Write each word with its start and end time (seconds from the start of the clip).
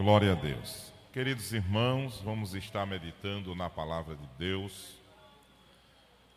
Glória 0.00 0.32
a 0.32 0.34
Deus. 0.34 0.94
Queridos 1.12 1.52
irmãos, 1.52 2.22
vamos 2.24 2.54
estar 2.54 2.86
meditando 2.86 3.54
na 3.54 3.68
palavra 3.68 4.16
de 4.16 4.26
Deus 4.38 4.98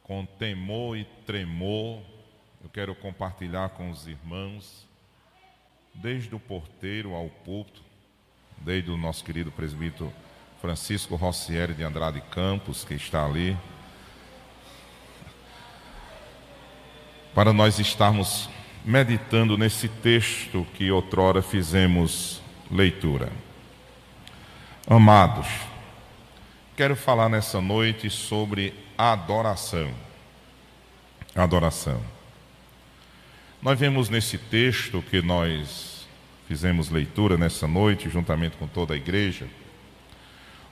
com 0.03 0.25
temor 0.25 0.97
e 0.97 1.05
tremor. 1.25 2.01
Eu 2.61 2.69
quero 2.69 2.93
compartilhar 2.93 3.69
com 3.69 3.89
os 3.89 4.05
irmãos, 4.05 4.85
desde 5.93 6.35
o 6.35 6.39
porteiro 6.41 7.13
ao 7.13 7.29
púlpito, 7.29 7.81
desde 8.57 8.91
o 8.91 8.97
nosso 8.97 9.23
querido 9.23 9.49
presbítero 9.49 10.11
Francisco 10.59 11.15
Rossieri 11.15 11.73
de 11.73 11.83
Andrade 11.83 12.19
Campos, 12.19 12.83
que 12.83 12.95
está 12.95 13.25
ali, 13.25 13.57
para 17.33 17.53
nós 17.53 17.79
estarmos 17.79 18.49
meditando 18.83 19.57
nesse 19.57 19.87
texto 19.87 20.67
que 20.73 20.91
outrora 20.91 21.41
fizemos 21.41 22.41
leitura. 22.69 23.31
Amados, 24.85 25.47
quero 26.75 26.93
falar 26.93 27.29
nessa 27.29 27.61
noite 27.61 28.09
sobre 28.09 28.73
adoração. 28.97 29.89
Adoração. 31.33 32.01
Nós 33.61 33.79
vemos 33.79 34.09
nesse 34.09 34.37
texto 34.37 35.01
que 35.09 35.21
nós 35.21 36.05
fizemos 36.49 36.89
leitura 36.89 37.37
nessa 37.37 37.65
noite, 37.65 38.09
juntamente 38.09 38.57
com 38.57 38.67
toda 38.67 38.93
a 38.93 38.97
igreja, 38.97 39.47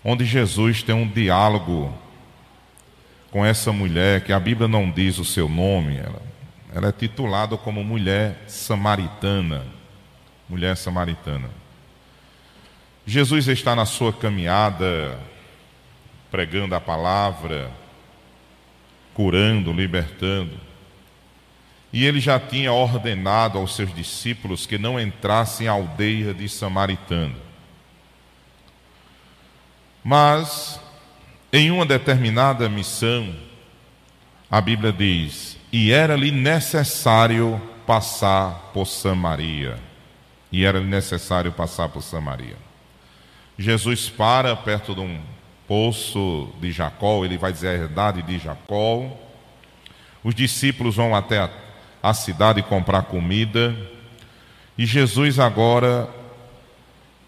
onde 0.03 0.25
Jesus 0.25 0.83
tem 0.83 0.93
um 0.93 1.07
diálogo 1.07 1.97
com 3.31 3.45
essa 3.45 3.71
mulher, 3.71 4.25
que 4.25 4.33
a 4.33 4.39
Bíblia 4.41 4.67
não 4.67 4.91
diz 4.91 5.19
o 5.19 5.25
seu 5.25 5.47
nome, 5.47 5.95
ela, 5.95 6.21
ela 6.75 6.89
é 6.89 6.91
titulada 6.91 7.55
como 7.55 7.81
mulher 7.81 8.43
samaritana. 8.45 9.65
Mulher 10.49 10.75
samaritana. 10.75 11.60
Jesus 13.05 13.47
está 13.47 13.75
na 13.75 13.85
sua 13.85 14.13
caminhada, 14.13 15.19
pregando 16.29 16.75
a 16.75 16.81
palavra, 16.81 17.71
curando, 19.13 19.73
libertando. 19.73 20.59
E 21.91 22.05
ele 22.05 22.19
já 22.19 22.39
tinha 22.39 22.71
ordenado 22.71 23.57
aos 23.57 23.75
seus 23.75 23.93
discípulos 23.93 24.65
que 24.65 24.77
não 24.77 24.99
entrassem 24.99 25.67
à 25.67 25.71
aldeia 25.71 26.33
de 26.33 26.47
Samaritano. 26.47 27.35
Mas, 30.03 30.79
em 31.51 31.69
uma 31.69 31.85
determinada 31.85 32.69
missão, 32.69 33.35
a 34.49 34.61
Bíblia 34.61 34.93
diz: 34.93 35.57
e 35.71 35.91
era-lhe 35.91 36.31
necessário 36.31 37.61
passar 37.85 38.71
por 38.73 38.85
Samaria. 38.85 39.79
E 40.51 40.65
era-lhe 40.65 40.85
necessário 40.85 41.51
passar 41.51 41.87
por 41.89 42.01
Samaria. 42.01 42.57
Jesus 43.57 44.09
para 44.09 44.55
perto 44.55 44.95
de 44.95 45.01
um 45.01 45.19
poço 45.67 46.49
de 46.59 46.71
Jacó, 46.71 47.23
ele 47.23 47.37
vai 47.37 47.51
dizer 47.51 47.69
a 47.69 47.73
herdade 47.73 48.21
de 48.23 48.39
Jacó. 48.39 49.09
Os 50.23 50.35
discípulos 50.35 50.95
vão 50.95 51.15
até 51.15 51.39
a, 51.39 51.49
a 52.01 52.13
cidade 52.13 52.61
comprar 52.61 53.03
comida. 53.03 53.75
E 54.77 54.85
Jesus 54.85 55.39
agora 55.39 56.09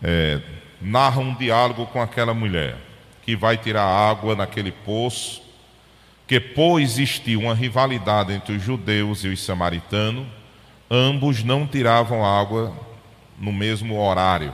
é, 0.01 0.41
narra 0.81 1.21
um 1.21 1.33
diálogo 1.33 1.85
com 1.87 2.01
aquela 2.01 2.33
mulher 2.33 2.77
que 3.21 3.35
vai 3.35 3.57
tirar 3.57 3.85
água 3.85 4.35
naquele 4.35 4.71
poço, 4.71 5.41
que 6.27 6.39
por 6.39 6.79
existir 6.79 7.37
uma 7.37 7.53
rivalidade 7.53 8.33
entre 8.33 8.55
os 8.55 8.61
judeus 8.61 9.23
e 9.23 9.29
os 9.29 9.41
samaritanos, 9.41 10.27
ambos 10.89 11.43
não 11.43 11.65
tiravam 11.65 12.25
água 12.25 12.73
no 13.39 13.51
mesmo 13.51 13.99
horário 14.01 14.53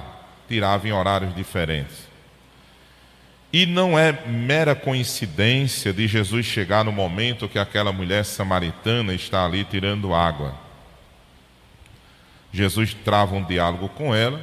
tirava 0.49 0.87
em 0.87 0.91
horários 0.91 1.33
diferentes. 1.33 2.09
E 3.53 3.65
não 3.65 3.97
é 3.97 4.11
mera 4.27 4.75
coincidência 4.75 5.93
de 5.93 6.07
Jesus 6.07 6.45
chegar 6.45 6.83
no 6.83 6.91
momento 6.91 7.47
que 7.47 7.57
aquela 7.57 7.91
mulher 7.91 8.25
samaritana 8.25 9.13
está 9.13 9.45
ali 9.45 9.63
tirando 9.63 10.13
água. 10.13 10.53
Jesus 12.51 12.93
trava 12.93 13.35
um 13.35 13.43
diálogo 13.43 13.89
com 13.89 14.13
ela, 14.13 14.41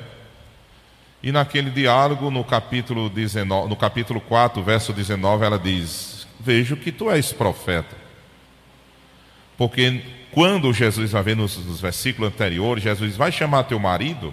e 1.23 1.33
naquele 1.33 1.71
diálogo, 1.71 2.31
no 2.31 2.45
capítulo, 2.45 3.11
19, 3.11 3.69
no 3.69 3.77
capítulo 3.77 4.21
4, 4.21 4.63
verso 4.63 4.93
19, 4.93 5.45
ela 5.45 5.59
diz: 5.59 6.27
Vejo 6.39 6.77
que 6.77 6.93
tu 6.93 7.11
és 7.11 7.33
profeta. 7.33 7.97
Porque 9.57 10.03
quando 10.31 10.73
Jesus 10.73 11.11
vai 11.11 11.23
ver 11.23 11.37
nos, 11.37 11.57
nos 11.65 11.81
versículos 11.81 12.33
anteriores, 12.33 12.85
Jesus 12.85 13.17
vai 13.17 13.33
chamar 13.33 13.65
teu 13.65 13.79
marido 13.79 14.33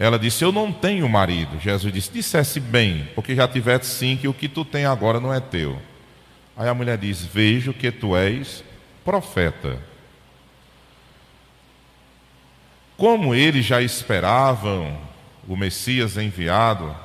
ela 0.00 0.18
disse: 0.18 0.42
Eu 0.42 0.50
não 0.50 0.72
tenho 0.72 1.06
marido. 1.06 1.60
Jesus 1.60 1.92
disse: 1.92 2.10
Dissesse 2.10 2.58
bem, 2.58 3.06
porque 3.14 3.34
já 3.34 3.46
tiveste 3.46 3.86
sim, 3.86 4.16
que 4.16 4.26
o 4.26 4.32
que 4.32 4.48
tu 4.48 4.64
tem 4.64 4.86
agora 4.86 5.20
não 5.20 5.32
é 5.32 5.38
teu. 5.38 5.78
Aí 6.56 6.66
a 6.66 6.72
mulher 6.72 6.96
diz: 6.96 7.22
Vejo 7.22 7.74
que 7.74 7.92
tu 7.92 8.16
és 8.16 8.64
profeta. 9.04 9.78
Como 12.96 13.34
eles 13.34 13.66
já 13.66 13.82
esperavam 13.82 14.98
o 15.46 15.54
Messias 15.54 16.16
enviado, 16.16 16.96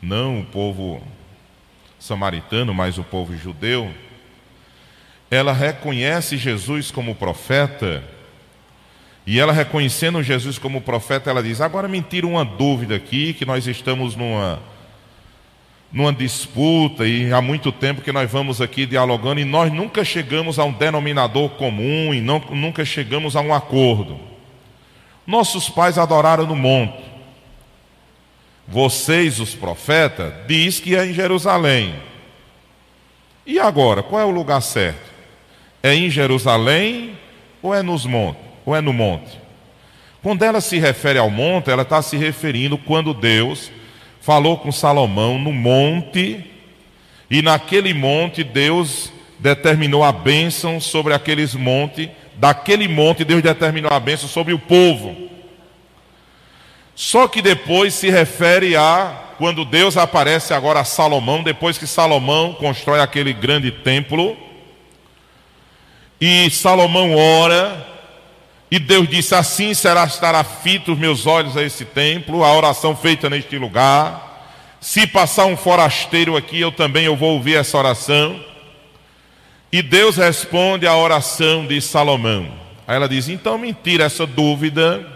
não 0.00 0.40
o 0.40 0.46
povo 0.46 1.02
samaritano, 1.98 2.72
mas 2.72 2.96
o 2.96 3.04
povo 3.04 3.36
judeu, 3.36 3.92
ela 5.30 5.52
reconhece 5.52 6.38
Jesus 6.38 6.90
como 6.90 7.14
profeta 7.14 8.02
e 9.26 9.40
ela 9.40 9.52
reconhecendo 9.52 10.22
Jesus 10.22 10.56
como 10.56 10.80
profeta, 10.80 11.28
ela 11.28 11.42
diz: 11.42 11.60
Agora 11.60 11.88
me 11.88 12.00
tira 12.00 12.26
uma 12.26 12.44
dúvida 12.44 12.94
aqui, 12.94 13.34
que 13.34 13.44
nós 13.44 13.66
estamos 13.66 14.14
numa, 14.14 14.60
numa 15.92 16.12
disputa 16.12 17.04
e 17.04 17.32
há 17.32 17.42
muito 17.42 17.72
tempo 17.72 18.02
que 18.02 18.12
nós 18.12 18.30
vamos 18.30 18.60
aqui 18.60 18.86
dialogando 18.86 19.40
e 19.40 19.44
nós 19.44 19.72
nunca 19.72 20.04
chegamos 20.04 20.60
a 20.60 20.64
um 20.64 20.72
denominador 20.72 21.50
comum 21.50 22.14
e 22.14 22.20
não, 22.20 22.38
nunca 22.50 22.84
chegamos 22.84 23.34
a 23.34 23.40
um 23.40 23.52
acordo. 23.52 24.16
Nossos 25.26 25.68
pais 25.68 25.98
adoraram 25.98 26.46
no 26.46 26.54
monte. 26.54 27.04
Vocês, 28.68 29.40
os 29.40 29.56
profetas, 29.56 30.32
diz 30.46 30.78
que 30.78 30.94
é 30.94 31.04
em 31.04 31.12
Jerusalém. 31.12 31.96
E 33.44 33.58
agora, 33.58 34.04
qual 34.04 34.22
é 34.22 34.24
o 34.24 34.30
lugar 34.30 34.60
certo? 34.60 35.10
É 35.82 35.92
em 35.94 36.08
Jerusalém 36.10 37.18
ou 37.60 37.74
é 37.74 37.82
nos 37.82 38.06
montes? 38.06 38.45
Ou 38.66 38.76
é 38.76 38.82
no 38.82 38.92
monte? 38.92 39.38
Quando 40.22 40.42
ela 40.42 40.60
se 40.60 40.78
refere 40.78 41.18
ao 41.18 41.30
monte, 41.30 41.70
ela 41.70 41.82
está 41.82 42.02
se 42.02 42.16
referindo 42.16 42.76
quando 42.76 43.14
Deus 43.14 43.70
falou 44.20 44.58
com 44.58 44.72
Salomão 44.72 45.38
no 45.38 45.52
monte, 45.52 46.44
e 47.30 47.40
naquele 47.42 47.94
monte 47.94 48.42
Deus 48.42 49.12
determinou 49.38 50.02
a 50.02 50.10
bênção 50.10 50.80
sobre 50.80 51.14
aqueles 51.14 51.54
montes, 51.54 52.08
daquele 52.34 52.88
monte 52.88 53.24
Deus 53.24 53.40
determinou 53.40 53.92
a 53.92 54.00
bênção 54.00 54.28
sobre 54.28 54.52
o 54.52 54.58
povo. 54.58 55.30
Só 56.96 57.28
que 57.28 57.40
depois 57.40 57.94
se 57.94 58.10
refere 58.10 58.74
a 58.74 59.22
quando 59.38 59.64
Deus 59.64 59.96
aparece 59.96 60.54
agora 60.54 60.80
a 60.80 60.84
Salomão, 60.84 61.42
depois 61.42 61.78
que 61.78 61.86
Salomão 61.86 62.54
constrói 62.54 63.00
aquele 63.00 63.32
grande 63.32 63.70
templo, 63.70 64.36
e 66.20 66.50
Salomão 66.50 67.14
ora, 67.14 67.86
e 68.70 68.78
Deus 68.78 69.08
disse: 69.08 69.34
Assim 69.34 69.74
será 69.74 70.04
estará 70.04 70.42
fito 70.42 70.92
os 70.92 70.98
meus 70.98 71.26
olhos 71.26 71.56
a 71.56 71.62
esse 71.62 71.84
templo, 71.84 72.44
a 72.44 72.52
oração 72.52 72.96
feita 72.96 73.30
neste 73.30 73.56
lugar. 73.58 74.24
Se 74.80 75.06
passar 75.06 75.46
um 75.46 75.56
forasteiro 75.56 76.36
aqui, 76.36 76.60
eu 76.60 76.72
também 76.72 77.04
eu 77.04 77.16
vou 77.16 77.34
ouvir 77.34 77.56
essa 77.56 77.78
oração. 77.78 78.44
E 79.72 79.82
Deus 79.82 80.16
responde 80.16 80.86
à 80.86 80.96
oração 80.96 81.66
de 81.66 81.80
Salomão. 81.80 82.52
Aí 82.86 82.96
ela 82.96 83.08
diz: 83.08 83.28
Então 83.28 83.56
me 83.56 83.72
tira 83.72 84.04
essa 84.04 84.26
dúvida, 84.26 85.06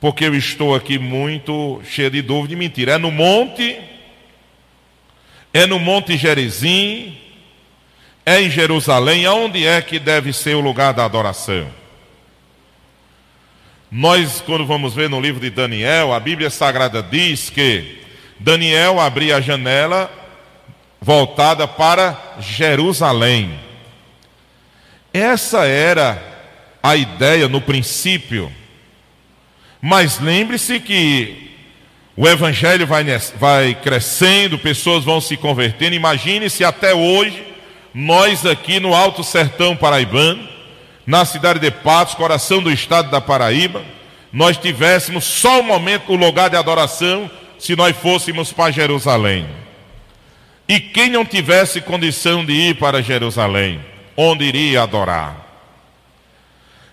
porque 0.00 0.24
eu 0.24 0.34
estou 0.34 0.74
aqui 0.74 0.98
muito 0.98 1.80
cheio 1.84 2.10
de 2.10 2.22
dúvida 2.22 2.54
e 2.54 2.56
mentira. 2.56 2.92
É 2.92 2.98
no 2.98 3.10
monte, 3.10 3.78
é 5.52 5.66
no 5.66 5.80
Monte 5.80 6.16
Gerizim, 6.16 7.18
é 8.24 8.40
em 8.40 8.48
Jerusalém, 8.48 9.26
aonde 9.26 9.66
é 9.66 9.82
que 9.82 9.98
deve 9.98 10.32
ser 10.32 10.54
o 10.54 10.60
lugar 10.60 10.94
da 10.94 11.04
adoração? 11.04 11.81
Nós, 13.94 14.40
quando 14.40 14.64
vamos 14.64 14.94
ver 14.94 15.10
no 15.10 15.20
livro 15.20 15.38
de 15.38 15.50
Daniel, 15.50 16.14
a 16.14 16.18
Bíblia 16.18 16.48
Sagrada 16.48 17.02
diz 17.02 17.50
que 17.50 18.00
Daniel 18.40 18.98
abria 18.98 19.36
a 19.36 19.40
janela 19.42 20.10
voltada 20.98 21.68
para 21.68 22.36
Jerusalém. 22.40 23.60
Essa 25.12 25.66
era 25.66 26.22
a 26.82 26.96
ideia 26.96 27.48
no 27.48 27.60
princípio. 27.60 28.50
Mas 29.78 30.18
lembre-se 30.18 30.80
que 30.80 31.50
o 32.16 32.26
evangelho 32.26 32.86
vai, 32.86 33.04
vai 33.38 33.74
crescendo, 33.74 34.58
pessoas 34.58 35.04
vão 35.04 35.20
se 35.20 35.36
convertendo. 35.36 35.94
Imagine 35.94 36.48
se 36.48 36.64
até 36.64 36.94
hoje, 36.94 37.44
nós 37.92 38.46
aqui 38.46 38.80
no 38.80 38.94
Alto 38.94 39.22
Sertão 39.22 39.76
Paraibano, 39.76 40.48
na 41.06 41.24
cidade 41.24 41.58
de 41.58 41.70
Patos, 41.70 42.14
coração 42.14 42.62
do 42.62 42.70
estado 42.70 43.10
da 43.10 43.20
Paraíba, 43.20 43.82
nós 44.32 44.56
tivéssemos 44.56 45.24
só 45.24 45.60
o 45.60 45.64
momento, 45.64 46.12
o 46.12 46.16
lugar 46.16 46.48
de 46.48 46.56
adoração, 46.56 47.30
se 47.58 47.76
nós 47.76 47.96
fôssemos 47.96 48.52
para 48.52 48.72
Jerusalém. 48.72 49.46
E 50.68 50.80
quem 50.80 51.10
não 51.10 51.24
tivesse 51.24 51.80
condição 51.80 52.44
de 52.44 52.52
ir 52.52 52.76
para 52.76 53.02
Jerusalém, 53.02 53.80
onde 54.16 54.44
iria 54.44 54.82
adorar? 54.82 55.36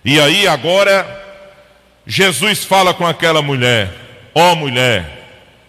E 0.04 0.20
aí 0.20 0.46
agora, 0.46 1.06
Jesus 2.06 2.64
fala 2.64 2.92
com 2.92 3.06
aquela 3.06 3.40
mulher: 3.40 3.90
Ó 4.34 4.52
oh, 4.52 4.56
mulher, 4.56 5.20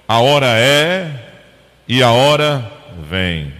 a 0.07 0.19
hora 0.19 0.47
é 0.57 1.09
e 1.87 2.01
a 2.01 2.11
hora 2.11 2.71
vem, 3.09 3.53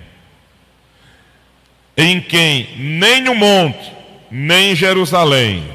em 1.98 2.20
quem 2.22 2.70
nem 2.78 3.28
o 3.30 3.36
monte, 3.36 3.92
nem 4.32 4.76
Jerusalém, 4.76 5.68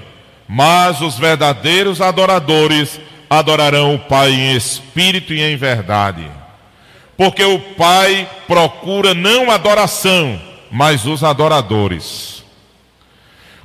mas 0.48 1.00
os 1.02 1.18
verdadeiros 1.18 2.00
adoradores 2.00 2.98
adorarão 3.28 3.96
o 3.96 3.98
Pai 3.98 4.30
em 4.30 4.56
espírito 4.56 5.34
e 5.34 5.42
em 5.42 5.56
verdade. 5.56 6.26
Porque 7.16 7.44
o 7.44 7.58
Pai 7.58 8.28
procura 8.46 9.12
não 9.12 9.50
adoração, 9.50 10.40
mas 10.70 11.04
os 11.06 11.22
adoradores. 11.22 12.44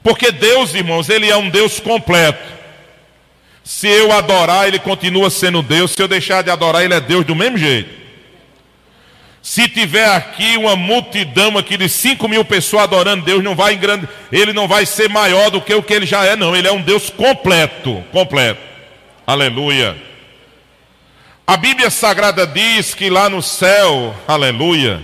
Porque 0.04 0.32
Deus, 0.32 0.74
irmãos, 0.74 1.10
Ele 1.10 1.30
é 1.30 1.38
um 1.38 1.50
Deus 1.50 1.80
completo. 1.80 2.52
Se 3.64 3.88
eu 3.88 4.12
adorar, 4.12 4.68
Ele 4.68 4.80
continua 4.80 5.30
sendo 5.30 5.62
Deus. 5.62 5.92
Se 5.92 6.02
eu 6.02 6.08
deixar 6.08 6.44
de 6.44 6.50
adorar, 6.50 6.84
Ele 6.84 6.94
é 6.94 7.00
Deus 7.00 7.26
do 7.26 7.36
mesmo 7.36 7.58
jeito. 7.58 8.01
Se 9.42 9.68
tiver 9.68 10.08
aqui 10.08 10.56
uma 10.56 10.76
multidão 10.76 11.58
aqui 11.58 11.76
de 11.76 11.90
5 11.90 12.28
mil 12.28 12.46
pessoas 12.46 12.84
adorando 12.84 13.26
Deus, 13.26 13.44
não 13.44 13.56
vai 13.56 13.76
grande, 13.76 14.08
ele 14.32 14.54
não 14.54 14.68
vai 14.68 14.86
ser 14.86 15.10
maior 15.10 15.50
do 15.50 15.60
que 15.60 15.74
o 15.74 15.82
que 15.82 15.94
ele 15.94 16.06
já 16.06 16.24
é, 16.24 16.36
não. 16.36 16.56
Ele 16.56 16.68
é 16.68 16.72
um 16.72 16.82
Deus 16.82 17.10
completo, 17.10 18.04
completo. 18.12 18.62
Aleluia. 19.26 19.96
A 21.48 21.58
Bíblia 21.58 21.90
Sagrada 21.90 22.46
diz 22.46 22.94
que 22.94 23.10
lá 23.10 23.30
no 23.30 23.42
céu, 23.42 24.16
aleluia, 24.28 25.02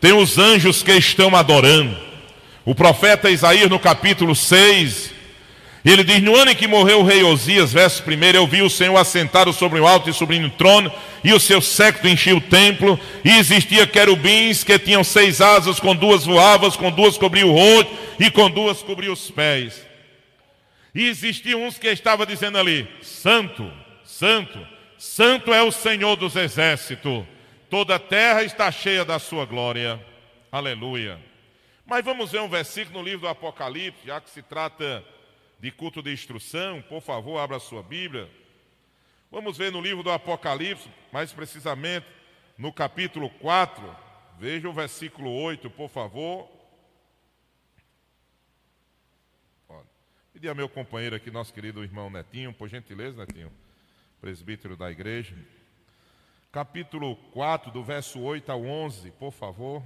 tem 0.00 0.12
os 0.12 0.38
anjos 0.38 0.82
que 0.82 0.92
estão 0.92 1.34
adorando. 1.34 1.96
O 2.64 2.74
profeta 2.74 3.30
Isaías, 3.30 3.70
no 3.70 3.78
capítulo 3.78 4.36
6, 4.36 5.12
ele 5.90 6.04
diz: 6.04 6.22
No 6.22 6.36
ano 6.36 6.52
em 6.52 6.54
que 6.54 6.68
morreu 6.68 7.00
o 7.00 7.02
rei 7.02 7.24
Osias, 7.24 7.72
verso 7.72 8.04
1, 8.06 8.24
eu 8.36 8.46
vi 8.46 8.62
o 8.62 8.70
Senhor 8.70 8.96
assentado 8.96 9.52
sobre 9.52 9.80
o 9.80 9.86
alto 9.86 10.08
e 10.08 10.12
sublime 10.12 10.48
trono, 10.50 10.92
e 11.24 11.32
o 11.32 11.40
seu 11.40 11.60
séquito 11.60 12.06
enchia 12.06 12.36
o 12.36 12.40
templo, 12.40 12.98
e 13.24 13.30
existia 13.30 13.86
querubins 13.86 14.62
que 14.62 14.78
tinham 14.78 15.02
seis 15.02 15.40
asas, 15.40 15.80
com 15.80 15.94
duas 15.94 16.24
voavam, 16.24 16.70
com 16.70 16.90
duas 16.90 17.18
cobriam 17.18 17.50
o 17.50 17.52
rosto, 17.52 17.92
e 18.20 18.30
com 18.30 18.48
duas 18.48 18.80
cobriam 18.82 19.12
os 19.12 19.28
pés. 19.30 19.84
E 20.94 21.08
existiam 21.08 21.64
uns 21.64 21.78
que 21.78 21.88
estavam 21.88 22.26
dizendo 22.26 22.58
ali: 22.58 22.88
Santo, 23.02 23.68
Santo, 24.04 24.64
Santo 24.96 25.52
é 25.52 25.62
o 25.62 25.72
Senhor 25.72 26.14
dos 26.14 26.36
exércitos, 26.36 27.24
toda 27.68 27.96
a 27.96 27.98
terra 27.98 28.44
está 28.44 28.70
cheia 28.70 29.04
da 29.04 29.18
sua 29.18 29.44
glória. 29.44 29.98
Aleluia. 30.52 31.18
Mas 31.84 32.04
vamos 32.04 32.30
ver 32.30 32.40
um 32.40 32.48
versículo 32.48 33.00
no 33.00 33.04
livro 33.04 33.22
do 33.22 33.28
Apocalipse, 33.28 34.06
já 34.06 34.20
que 34.20 34.30
se 34.30 34.42
trata 34.42 35.02
de 35.62 35.70
culto 35.70 36.02
de 36.02 36.12
instrução, 36.12 36.82
por 36.82 37.00
favor, 37.00 37.38
abra 37.38 37.56
a 37.56 37.60
sua 37.60 37.84
Bíblia. 37.84 38.28
Vamos 39.30 39.56
ver 39.56 39.70
no 39.70 39.80
livro 39.80 40.02
do 40.02 40.10
Apocalipse, 40.10 40.90
mais 41.12 41.32
precisamente 41.32 42.04
no 42.58 42.72
capítulo 42.72 43.30
4, 43.30 43.96
veja 44.40 44.68
o 44.68 44.72
versículo 44.72 45.30
8, 45.30 45.70
por 45.70 45.88
favor. 45.88 46.50
Pedir 50.32 50.48
a 50.48 50.54
meu 50.54 50.68
companheiro 50.68 51.14
aqui, 51.14 51.30
nosso 51.30 51.54
querido 51.54 51.84
irmão 51.84 52.10
Netinho, 52.10 52.52
por 52.52 52.68
gentileza, 52.68 53.24
Netinho, 53.24 53.52
presbítero 54.20 54.76
da 54.76 54.90
igreja. 54.90 55.36
Capítulo 56.50 57.14
4, 57.32 57.70
do 57.70 57.84
verso 57.84 58.20
8 58.20 58.50
ao 58.50 58.64
11, 58.64 59.12
por 59.12 59.30
favor. 59.30 59.80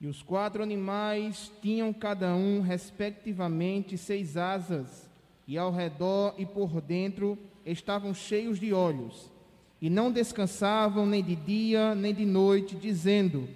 E 0.00 0.06
os 0.06 0.22
quatro 0.22 0.62
animais 0.62 1.50
tinham 1.62 1.92
cada 1.92 2.34
um, 2.34 2.60
respectivamente, 2.60 3.96
seis 3.96 4.36
asas, 4.36 5.08
e 5.48 5.56
ao 5.56 5.72
redor 5.72 6.34
e 6.36 6.44
por 6.44 6.80
dentro 6.80 7.38
estavam 7.64 8.12
cheios 8.12 8.60
de 8.60 8.72
olhos, 8.74 9.30
e 9.80 9.88
não 9.88 10.12
descansavam 10.12 11.06
nem 11.06 11.22
de 11.22 11.34
dia 11.34 11.94
nem 11.94 12.14
de 12.14 12.26
noite, 12.26 12.76
dizendo: 12.76 13.48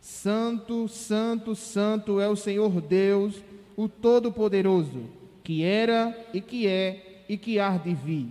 Santo, 0.00 0.86
Santo, 0.86 1.54
Santo 1.54 2.20
é 2.20 2.28
o 2.28 2.36
Senhor 2.36 2.80
Deus, 2.80 3.42
o 3.76 3.88
Todo-Poderoso, 3.88 5.04
que 5.42 5.64
era 5.64 6.16
e 6.32 6.40
que 6.40 6.66
é 6.66 7.24
e 7.28 7.36
que 7.36 7.58
há 7.58 7.76
de 7.76 7.94
vir. 7.94 8.28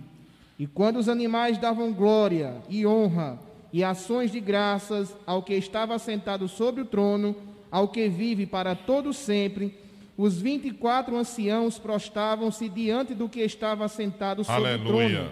E 0.58 0.66
quando 0.66 0.96
os 0.96 1.08
animais 1.08 1.58
davam 1.58 1.92
glória 1.92 2.62
e 2.68 2.86
honra 2.86 3.38
e 3.72 3.84
ações 3.84 4.30
de 4.30 4.40
graças 4.40 5.14
ao 5.26 5.42
que 5.42 5.54
estava 5.54 5.98
sentado 5.98 6.48
sobre 6.48 6.80
o 6.80 6.86
trono, 6.86 7.36
ao 7.70 7.88
que 7.88 8.08
vive 8.08 8.46
para 8.46 8.74
todo 8.74 9.12
sempre, 9.12 9.76
os 10.16 10.40
vinte 10.40 10.68
e 10.68 10.72
quatro 10.72 11.16
anciãos 11.16 11.78
prostavam-se 11.78 12.68
diante 12.68 13.14
do 13.14 13.28
que 13.28 13.40
estava 13.40 13.86
sentado 13.88 14.42
sobre 14.44 14.70
Aleluia. 14.70 15.06
o 15.06 15.10
trono. 15.10 15.30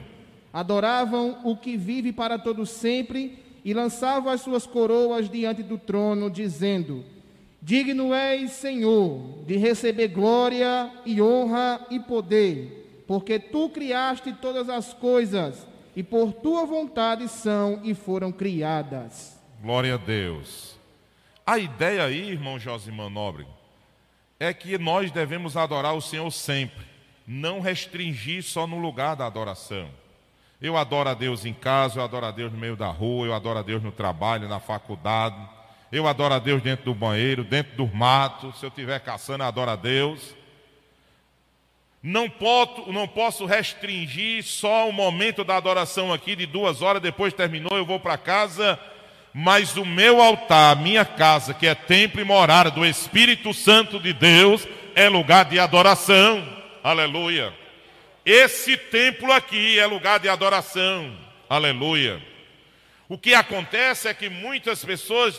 Adoravam 0.52 1.38
o 1.42 1.56
que 1.56 1.76
vive 1.76 2.12
para 2.12 2.38
todo 2.38 2.64
sempre 2.66 3.38
e 3.64 3.72
lançavam 3.72 4.30
as 4.30 4.42
suas 4.42 4.66
coroas 4.66 5.28
diante 5.28 5.62
do 5.62 5.78
trono, 5.78 6.30
dizendo: 6.30 7.04
Digno 7.60 8.12
és, 8.12 8.52
Senhor, 8.52 9.42
de 9.46 9.56
receber 9.56 10.08
glória 10.08 10.92
e 11.06 11.20
honra 11.20 11.86
e 11.90 11.98
poder, 11.98 13.02
porque 13.06 13.38
tu 13.38 13.70
criaste 13.70 14.34
todas 14.34 14.68
as 14.68 14.92
coisas 14.92 15.66
e 15.96 16.02
por 16.02 16.32
tua 16.32 16.66
vontade 16.66 17.26
são 17.26 17.80
e 17.82 17.94
foram 17.94 18.30
criadas. 18.30 19.40
Glória 19.62 19.94
a 19.94 19.96
Deus. 19.96 20.73
A 21.46 21.58
ideia 21.58 22.04
aí, 22.04 22.30
irmão 22.30 22.58
Josimã 22.58 23.10
Nobre, 23.10 23.46
é 24.40 24.54
que 24.54 24.78
nós 24.78 25.10
devemos 25.10 25.58
adorar 25.58 25.94
o 25.94 26.00
Senhor 26.00 26.30
sempre, 26.30 26.86
não 27.26 27.60
restringir 27.60 28.42
só 28.42 28.66
no 28.66 28.78
lugar 28.78 29.14
da 29.14 29.26
adoração. 29.26 29.90
Eu 30.60 30.74
adoro 30.78 31.10
a 31.10 31.14
Deus 31.14 31.44
em 31.44 31.52
casa, 31.52 31.98
eu 31.98 32.04
adoro 32.04 32.24
a 32.24 32.30
Deus 32.30 32.50
no 32.50 32.58
meio 32.58 32.76
da 32.76 32.88
rua, 32.88 33.26
eu 33.26 33.34
adoro 33.34 33.58
a 33.58 33.62
Deus 33.62 33.82
no 33.82 33.92
trabalho, 33.92 34.48
na 34.48 34.58
faculdade, 34.58 35.36
eu 35.92 36.08
adoro 36.08 36.32
a 36.32 36.38
Deus 36.38 36.62
dentro 36.62 36.86
do 36.86 36.94
banheiro, 36.94 37.44
dentro 37.44 37.76
do 37.76 37.86
mato, 37.94 38.50
se 38.56 38.64
eu 38.64 38.70
estiver 38.70 38.98
caçando, 39.00 39.44
eu 39.44 39.48
adoro 39.48 39.70
a 39.70 39.76
Deus. 39.76 40.34
Não 42.02 42.28
posso, 42.28 42.90
não 42.90 43.06
posso 43.06 43.44
restringir 43.44 44.42
só 44.44 44.88
o 44.88 44.92
momento 44.92 45.44
da 45.44 45.56
adoração 45.56 46.10
aqui, 46.10 46.34
de 46.34 46.46
duas 46.46 46.80
horas, 46.80 47.02
depois 47.02 47.34
terminou, 47.34 47.76
eu 47.76 47.84
vou 47.84 48.00
para 48.00 48.16
casa 48.16 48.80
mas 49.36 49.76
o 49.76 49.84
meu 49.84 50.22
altar, 50.22 50.70
a 50.76 50.80
minha 50.80 51.04
casa, 51.04 51.52
que 51.52 51.66
é 51.66 51.74
templo 51.74 52.20
e 52.20 52.24
morada 52.24 52.70
do 52.70 52.86
Espírito 52.86 53.52
Santo 53.52 53.98
de 53.98 54.12
Deus, 54.12 54.64
é 54.94 55.08
lugar 55.08 55.46
de 55.46 55.58
adoração. 55.58 56.48
Aleluia. 56.84 57.52
Esse 58.24 58.76
templo 58.76 59.32
aqui 59.32 59.76
é 59.76 59.84
lugar 59.86 60.20
de 60.20 60.28
adoração. 60.28 61.18
Aleluia. 61.50 62.22
O 63.08 63.18
que 63.18 63.34
acontece 63.34 64.06
é 64.06 64.14
que 64.14 64.28
muitas 64.28 64.84
pessoas 64.84 65.38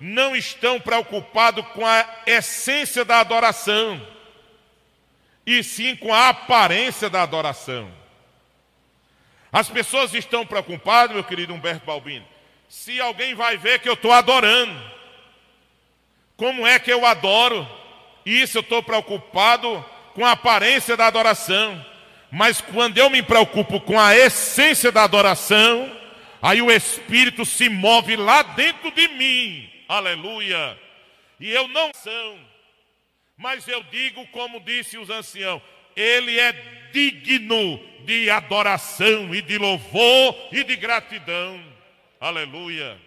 não 0.00 0.34
estão 0.34 0.80
preocupadas 0.80 1.64
com 1.68 1.86
a 1.86 2.04
essência 2.26 3.04
da 3.04 3.20
adoração, 3.20 4.04
e 5.46 5.62
sim 5.62 5.94
com 5.94 6.12
a 6.12 6.30
aparência 6.30 7.08
da 7.08 7.22
adoração. 7.22 7.88
As 9.52 9.68
pessoas 9.68 10.12
estão 10.12 10.44
preocupadas, 10.44 11.14
meu 11.14 11.22
querido 11.22 11.54
Humberto 11.54 11.86
Balbino, 11.86 12.26
se 12.76 13.00
alguém 13.00 13.34
vai 13.34 13.56
ver 13.56 13.78
que 13.80 13.88
eu 13.88 13.94
estou 13.94 14.12
adorando. 14.12 14.78
Como 16.36 16.66
é 16.66 16.78
que 16.78 16.92
eu 16.92 17.06
adoro? 17.06 17.66
Isso 18.24 18.58
eu 18.58 18.60
estou 18.60 18.82
preocupado 18.82 19.82
com 20.14 20.26
a 20.26 20.32
aparência 20.32 20.94
da 20.94 21.06
adoração. 21.06 21.84
Mas 22.30 22.60
quando 22.60 22.98
eu 22.98 23.08
me 23.08 23.22
preocupo 23.22 23.80
com 23.80 23.98
a 23.98 24.14
essência 24.14 24.92
da 24.92 25.04
adoração, 25.04 25.90
aí 26.42 26.60
o 26.60 26.70
Espírito 26.70 27.46
se 27.46 27.70
move 27.70 28.14
lá 28.14 28.42
dentro 28.42 28.90
de 28.90 29.08
mim. 29.08 29.68
Aleluia. 29.88 30.78
E 31.40 31.50
eu 31.50 31.66
não 31.68 31.90
sou, 31.94 32.38
mas 33.38 33.66
eu 33.66 33.82
digo 33.84 34.26
como 34.28 34.60
disse 34.60 34.98
os 34.98 35.08
anciãos, 35.08 35.62
ele 35.96 36.38
é 36.38 36.52
digno 36.92 37.80
de 38.04 38.28
adoração 38.28 39.34
e 39.34 39.40
de 39.40 39.56
louvor 39.56 40.36
e 40.52 40.62
de 40.62 40.76
gratidão. 40.76 41.75
Aleluia. 42.26 43.00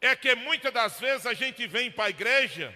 É 0.00 0.14
que 0.14 0.32
muitas 0.36 0.72
das 0.72 1.00
vezes 1.00 1.26
a 1.26 1.34
gente 1.34 1.66
vem 1.66 1.90
para 1.90 2.04
a 2.04 2.10
igreja 2.10 2.72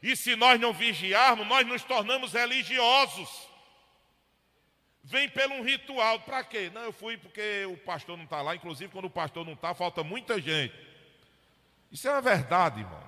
e 0.00 0.14
se 0.14 0.36
nós 0.36 0.60
não 0.60 0.72
vigiarmos, 0.72 1.44
nós 1.48 1.66
nos 1.66 1.82
tornamos 1.82 2.32
religiosos. 2.32 3.28
Vem 5.02 5.28
pelo 5.28 5.54
um 5.54 5.62
ritual. 5.62 6.20
Para 6.20 6.44
quê? 6.44 6.70
Não, 6.72 6.82
eu 6.82 6.92
fui 6.92 7.16
porque 7.16 7.66
o 7.66 7.76
pastor 7.78 8.16
não 8.16 8.22
está 8.22 8.40
lá. 8.40 8.54
Inclusive, 8.54 8.92
quando 8.92 9.06
o 9.06 9.10
pastor 9.10 9.44
não 9.44 9.54
está, 9.54 9.74
falta 9.74 10.04
muita 10.04 10.40
gente. 10.40 10.74
Isso 11.90 12.06
é 12.06 12.12
uma 12.12 12.22
verdade, 12.22 12.80
irmão. 12.80 13.02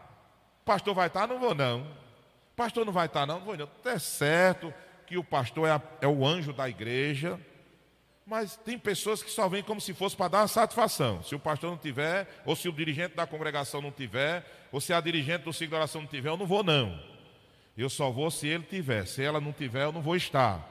O 0.63 0.65
pastor 0.65 0.93
vai 0.93 1.07
estar, 1.07 1.21
tá? 1.21 1.27
não 1.29 1.39
vou 1.39 1.55
não. 1.55 1.83
O 1.83 2.57
pastor 2.57 2.85
não 2.85 2.93
vai 2.93 3.07
estar, 3.07 3.21
tá, 3.21 3.27
não, 3.27 3.39
não 3.39 3.47
vou 3.47 3.57
não. 3.57 3.71
É 3.85 3.99
certo. 4.01 4.75
que 5.07 5.17
o 5.17 5.23
pastor 5.23 5.69
é, 5.69 5.71
a, 5.71 5.83
é 6.01 6.09
o 6.09 6.27
anjo 6.27 6.53
da 6.53 6.69
igreja, 6.69 7.41
mas 8.29 8.57
tem 8.57 8.79
pessoas 8.79 9.23
que 9.23 9.31
só 9.31 9.49
vêm 9.49 9.63
como 9.63 9.81
se 9.81 9.95
fosse 9.95 10.15
para 10.15 10.29
dar 10.29 10.41
uma 10.41 10.49
satisfação. 10.49 11.23
Se 11.23 11.35
o 11.35 11.39
pastor 11.39 11.71
não 11.71 11.79
tiver, 11.79 12.29
ou 12.45 12.55
se 12.55 12.69
o 12.69 12.73
dirigente 12.73 13.17
da 13.17 13.27
congregação 13.27 13.81
não 13.81 13.91
tiver, 13.91 14.45
ou 14.71 14.83
se 14.83 14.93
a 14.93 15.01
dirigente 15.01 15.45
do 15.45 15.53
ciclo 15.53 15.71
de 15.71 15.75
oração 15.77 16.03
não 16.03 16.09
tiver, 16.09 16.29
eu 16.29 16.37
não 16.37 16.47
vou 16.47 16.63
não. 16.63 17.03
Eu 17.75 17.89
só 17.89 18.11
vou 18.11 18.31
se 18.31 18.47
ele 18.47 18.65
tiver. 18.65 19.07
Se 19.07 19.23
ela 19.23 19.41
não 19.41 19.51
tiver, 19.51 19.85
eu 19.85 19.93
não 19.93 20.03
vou 20.03 20.15
estar. 20.15 20.63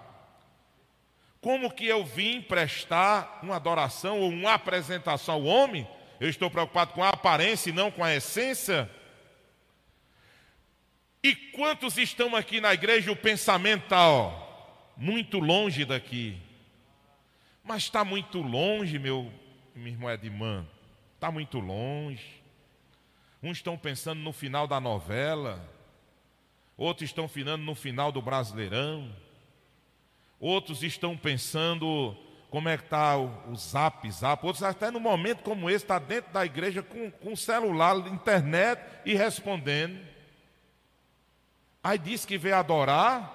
Como 1.42 1.72
que 1.72 1.88
eu 1.88 2.06
vim 2.06 2.44
prestar 2.44 3.40
uma 3.42 3.56
adoração 3.56 4.20
ou 4.20 4.30
uma 4.30 4.54
apresentação 4.54 5.34
ao 5.34 5.44
homem? 5.44 5.88
Eu 6.20 6.30
estou 6.30 6.52
preocupado 6.52 6.94
com 6.94 7.04
a 7.04 7.10
aparência 7.10 7.72
e 7.72 7.74
não 7.74 7.90
com 7.90 8.04
a 8.04 8.14
essência? 8.14 8.88
E 11.24 11.36
quantos 11.36 11.98
estão 11.98 12.36
aqui 12.36 12.62
na 12.62 12.72
igreja? 12.72 13.12
O 13.12 13.16
pensamento 13.16 13.86
está 13.86 14.32
muito 14.96 15.40
longe 15.40 15.86
daqui. 15.86 16.46
Mas 17.68 17.84
está 17.84 18.06
muito 18.06 18.42
longe, 18.42 18.98
meu, 18.98 19.30
irmão 19.76 20.10
Edmã. 20.10 20.66
Está 21.16 21.30
muito 21.30 21.60
longe. 21.60 22.42
Uns 23.44 23.58
estão 23.58 23.78
pensando 23.78 24.22
no 24.22 24.32
final 24.32 24.66
da 24.66 24.80
novela, 24.80 25.62
outros 26.78 27.10
estão 27.10 27.28
finando 27.28 27.66
no 27.66 27.76
final 27.76 28.10
do 28.10 28.22
Brasileirão, 28.22 29.14
outros 30.40 30.82
estão 30.82 31.18
pensando 31.18 32.16
como 32.50 32.70
é 32.70 32.78
que 32.78 32.86
está 32.86 33.18
o, 33.18 33.52
o 33.52 33.56
zap, 33.58 34.10
zap, 34.10 34.46
outros 34.46 34.64
até 34.64 34.90
no 34.90 35.00
momento 35.02 35.44
como 35.44 35.70
esse, 35.70 35.84
está 35.84 36.00
dentro 36.00 36.32
da 36.32 36.46
igreja 36.46 36.82
com, 36.82 37.12
com 37.12 37.36
celular, 37.36 37.98
internet 38.08 38.82
e 39.06 39.14
respondendo. 39.14 40.00
Aí 41.84 41.98
diz 42.00 42.24
que 42.24 42.38
veio 42.38 42.56
adorar. 42.56 43.34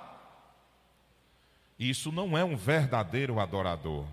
Isso 1.78 2.10
não 2.10 2.36
é 2.38 2.42
um 2.42 2.56
verdadeiro 2.56 3.38
adorador. 3.38 4.06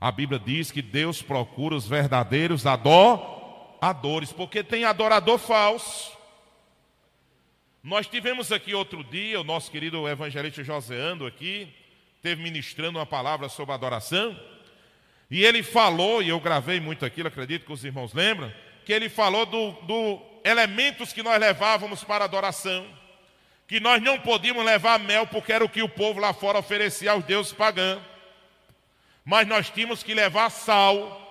A 0.00 0.12
Bíblia 0.12 0.38
diz 0.38 0.70
que 0.70 0.82
Deus 0.82 1.22
procura 1.22 1.74
os 1.74 1.88
verdadeiros 1.88 2.66
adoradores, 2.66 4.32
porque 4.32 4.62
tem 4.62 4.84
adorador 4.84 5.38
falso. 5.38 6.16
Nós 7.82 8.06
tivemos 8.06 8.52
aqui 8.52 8.74
outro 8.74 9.02
dia, 9.04 9.40
o 9.40 9.44
nosso 9.44 9.70
querido 9.70 10.06
evangelista 10.08 10.62
Joseando 10.62 11.24
aqui, 11.24 11.72
teve 12.20 12.42
ministrando 12.42 12.98
uma 12.98 13.06
palavra 13.06 13.48
sobre 13.48 13.72
adoração, 13.72 14.38
e 15.30 15.44
ele 15.44 15.62
falou, 15.62 16.22
e 16.22 16.28
eu 16.28 16.40
gravei 16.40 16.78
muito 16.78 17.04
aquilo, 17.04 17.28
acredito 17.28 17.64
que 17.64 17.72
os 17.72 17.84
irmãos 17.84 18.12
lembram, 18.12 18.52
que 18.84 18.92
ele 18.92 19.08
falou 19.08 19.46
do, 19.46 19.72
do 19.82 20.20
elementos 20.44 21.12
que 21.12 21.22
nós 21.22 21.40
levávamos 21.40 22.04
para 22.04 22.24
adoração, 22.24 22.86
que 23.66 23.80
nós 23.80 24.02
não 24.02 24.18
podíamos 24.18 24.64
levar 24.64 24.98
mel 24.98 25.26
porque 25.26 25.52
era 25.52 25.64
o 25.64 25.68
que 25.68 25.82
o 25.82 25.88
povo 25.88 26.20
lá 26.20 26.32
fora 26.32 26.58
oferecia 26.58 27.12
aos 27.12 27.24
deuses 27.24 27.52
pagãos, 27.52 28.02
mas 29.26 29.44
nós 29.44 29.68
tínhamos 29.68 30.04
que 30.04 30.14
levar 30.14 30.50
sal. 30.50 31.24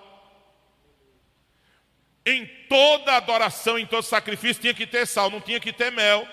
Em 2.26 2.46
toda 2.68 3.16
adoração, 3.16 3.80
em 3.80 3.86
todo 3.86 4.04
sacrifício, 4.04 4.62
tinha 4.62 4.74
que 4.74 4.86
ter 4.86 5.08
sal, 5.08 5.32
não 5.32 5.40
tinha 5.40 5.62
que 5.62 5.72
ter 5.72 5.94
mel. 5.94 6.28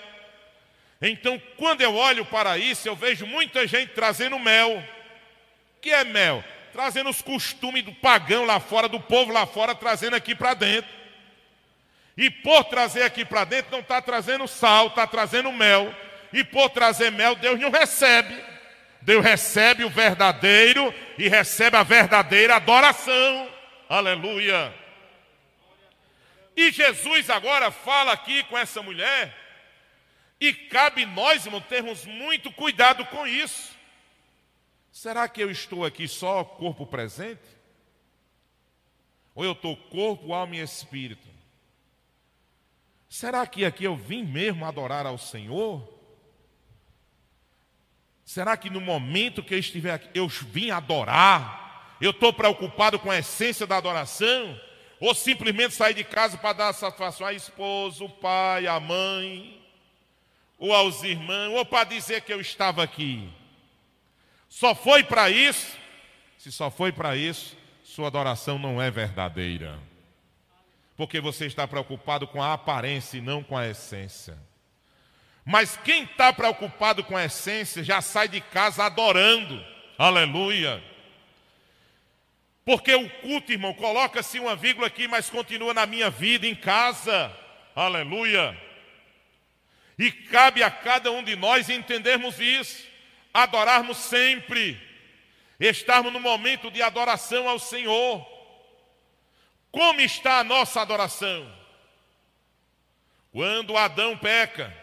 Então, 1.01 1.41
quando 1.55 1.79
eu 1.79 1.95
olho 1.95 2.25
para 2.25 2.57
isso, 2.57 2.85
eu 2.85 2.97
vejo 2.97 3.25
muita 3.25 3.65
gente 3.65 3.93
trazendo 3.93 4.37
mel. 4.37 4.77
O 5.77 5.79
que 5.79 5.91
é 5.91 6.03
mel? 6.03 6.43
Trazendo 6.73 7.09
os 7.09 7.21
costumes 7.21 7.83
do 7.83 7.93
pagão 7.93 8.43
lá 8.43 8.59
fora, 8.59 8.89
do 8.89 8.99
povo 8.99 9.31
lá 9.31 9.45
fora, 9.45 9.73
trazendo 9.73 10.17
aqui 10.17 10.35
para 10.35 10.53
dentro. 10.53 10.91
E 12.17 12.29
por 12.29 12.65
trazer 12.65 13.03
aqui 13.03 13.23
para 13.23 13.45
dentro, 13.45 13.71
não 13.71 13.79
está 13.79 14.01
trazendo 14.01 14.49
sal, 14.49 14.87
está 14.87 15.07
trazendo 15.07 15.49
mel. 15.53 15.95
E 16.33 16.43
por 16.43 16.69
trazer 16.71 17.09
mel, 17.09 17.35
Deus 17.35 17.57
não 17.57 17.71
recebe. 17.71 18.52
Deus 19.03 19.23
recebe 19.23 19.83
o 19.83 19.89
verdadeiro 19.89 20.93
e 21.17 21.27
recebe 21.27 21.75
a 21.75 21.83
verdadeira 21.83 22.55
adoração. 22.55 23.51
Aleluia. 23.89 24.73
E 26.55 26.71
Jesus 26.71 27.29
agora 27.29 27.69
fala 27.69 28.13
aqui 28.13 28.43
com 28.43 28.57
essa 28.57 28.81
mulher, 28.81 29.35
e 30.39 30.53
cabe 30.53 31.05
nós, 31.05 31.45
irmão, 31.45 31.61
termos 31.61 32.05
muito 32.05 32.51
cuidado 32.51 33.05
com 33.05 33.25
isso. 33.25 33.73
Será 34.91 35.27
que 35.27 35.41
eu 35.41 35.49
estou 35.49 35.83
aqui 35.83 36.07
só 36.07 36.43
corpo 36.43 36.85
presente? 36.85 37.41
Ou 39.33 39.43
eu 39.43 39.53
estou 39.53 39.75
corpo, 39.75 40.33
alma 40.33 40.55
e 40.55 40.59
espírito? 40.59 41.27
Será 43.09 43.45
que 43.47 43.65
aqui 43.65 43.83
eu 43.83 43.95
vim 43.95 44.23
mesmo 44.23 44.65
adorar 44.65 45.05
ao 45.05 45.17
Senhor? 45.17 45.87
Será 48.25 48.55
que 48.55 48.69
no 48.69 48.81
momento 48.81 49.43
que 49.43 49.53
eu 49.53 49.59
estiver 49.59 49.93
aqui, 49.93 50.09
eu 50.13 50.27
vim 50.27 50.71
adorar? 50.71 51.95
Eu 51.99 52.11
estou 52.11 52.33
preocupado 52.33 52.97
com 52.99 53.11
a 53.11 53.19
essência 53.19 53.67
da 53.67 53.77
adoração? 53.77 54.59
Ou 54.99 55.13
simplesmente 55.13 55.73
sair 55.73 55.93
de 55.93 56.03
casa 56.03 56.37
para 56.37 56.53
dar 56.53 56.73
satisfação 56.73 57.27
ao 57.27 57.33
esposo, 57.33 58.05
o 58.05 58.09
pai, 58.09 58.67
a 58.67 58.79
mãe, 58.79 59.61
ou 60.57 60.73
aos 60.73 61.03
irmãos, 61.03 61.55
ou 61.55 61.65
para 61.65 61.83
dizer 61.83 62.21
que 62.21 62.33
eu 62.33 62.39
estava 62.39 62.83
aqui? 62.83 63.29
Só 64.47 64.73
foi 64.73 65.03
para 65.03 65.29
isso? 65.29 65.77
Se 66.37 66.51
só 66.51 66.71
foi 66.71 66.91
para 66.91 67.17
isso, 67.17 67.57
sua 67.83 68.07
adoração 68.07 68.57
não 68.57 68.81
é 68.81 68.89
verdadeira 68.89 69.77
porque 70.95 71.19
você 71.19 71.45
está 71.45 71.67
preocupado 71.67 72.27
com 72.27 72.41
a 72.41 72.53
aparência 72.53 73.17
e 73.17 73.21
não 73.21 73.43
com 73.43 73.57
a 73.57 73.67
essência. 73.67 74.37
Mas 75.45 75.75
quem 75.77 76.03
está 76.03 76.31
preocupado 76.31 77.03
com 77.03 77.17
a 77.17 77.25
essência 77.25 77.83
já 77.83 78.01
sai 78.01 78.27
de 78.27 78.39
casa 78.39 78.85
adorando, 78.85 79.63
aleluia. 79.97 80.81
Porque 82.65 82.95
o 82.95 83.09
culto, 83.19 83.51
irmão, 83.51 83.73
coloca-se 83.73 84.39
uma 84.39 84.55
vírgula 84.55 84.87
aqui, 84.87 85.07
mas 85.07 85.29
continua 85.29 85.73
na 85.73 85.85
minha 85.85 86.09
vida, 86.09 86.47
em 86.47 86.55
casa, 86.55 87.35
aleluia. 87.75 88.57
E 89.99 90.11
cabe 90.11 90.63
a 90.63 90.71
cada 90.71 91.11
um 91.11 91.21
de 91.21 91.35
nós 91.35 91.69
entendermos 91.69 92.39
isso, 92.39 92.87
adorarmos 93.33 93.97
sempre, 93.97 94.81
estarmos 95.59 96.13
no 96.13 96.21
momento 96.21 96.71
de 96.71 96.81
adoração 96.81 97.49
ao 97.49 97.59
Senhor. 97.59 98.25
Como 99.69 99.99
está 99.99 100.39
a 100.39 100.43
nossa 100.43 100.81
adoração? 100.81 101.51
Quando 103.33 103.75
Adão 103.75 104.17
peca, 104.17 104.82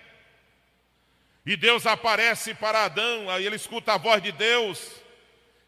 e 1.44 1.56
Deus 1.56 1.86
aparece 1.86 2.54
para 2.54 2.84
Adão, 2.84 3.30
aí 3.30 3.46
ele 3.46 3.56
escuta 3.56 3.94
a 3.94 3.98
voz 3.98 4.22
de 4.22 4.32
Deus, 4.32 5.00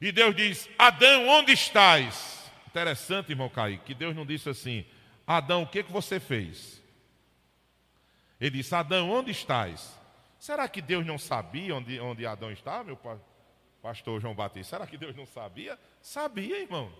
e 0.00 0.12
Deus 0.12 0.34
diz: 0.34 0.68
Adão, 0.78 1.28
onde 1.28 1.52
estás? 1.52 2.50
Interessante, 2.66 3.30
irmão 3.30 3.48
Kaique, 3.48 3.84
que 3.84 3.94
Deus 3.94 4.14
não 4.14 4.26
disse 4.26 4.48
assim: 4.48 4.84
Adão, 5.26 5.62
o 5.62 5.66
que, 5.66 5.82
que 5.82 5.92
você 5.92 6.18
fez? 6.20 6.82
Ele 8.40 8.50
disse: 8.50 8.74
Adão, 8.74 9.10
onde 9.10 9.30
estás? 9.30 9.98
Será 10.38 10.68
que 10.68 10.82
Deus 10.82 11.06
não 11.06 11.18
sabia 11.18 11.76
onde, 11.76 12.00
onde 12.00 12.26
Adão 12.26 12.50
estava, 12.50 12.82
meu 12.82 12.98
pastor 13.80 14.20
João 14.20 14.34
Batista? 14.34 14.76
Será 14.76 14.86
que 14.86 14.96
Deus 14.96 15.14
não 15.14 15.24
sabia? 15.24 15.78
Sabia, 16.00 16.60
irmão. 16.60 16.92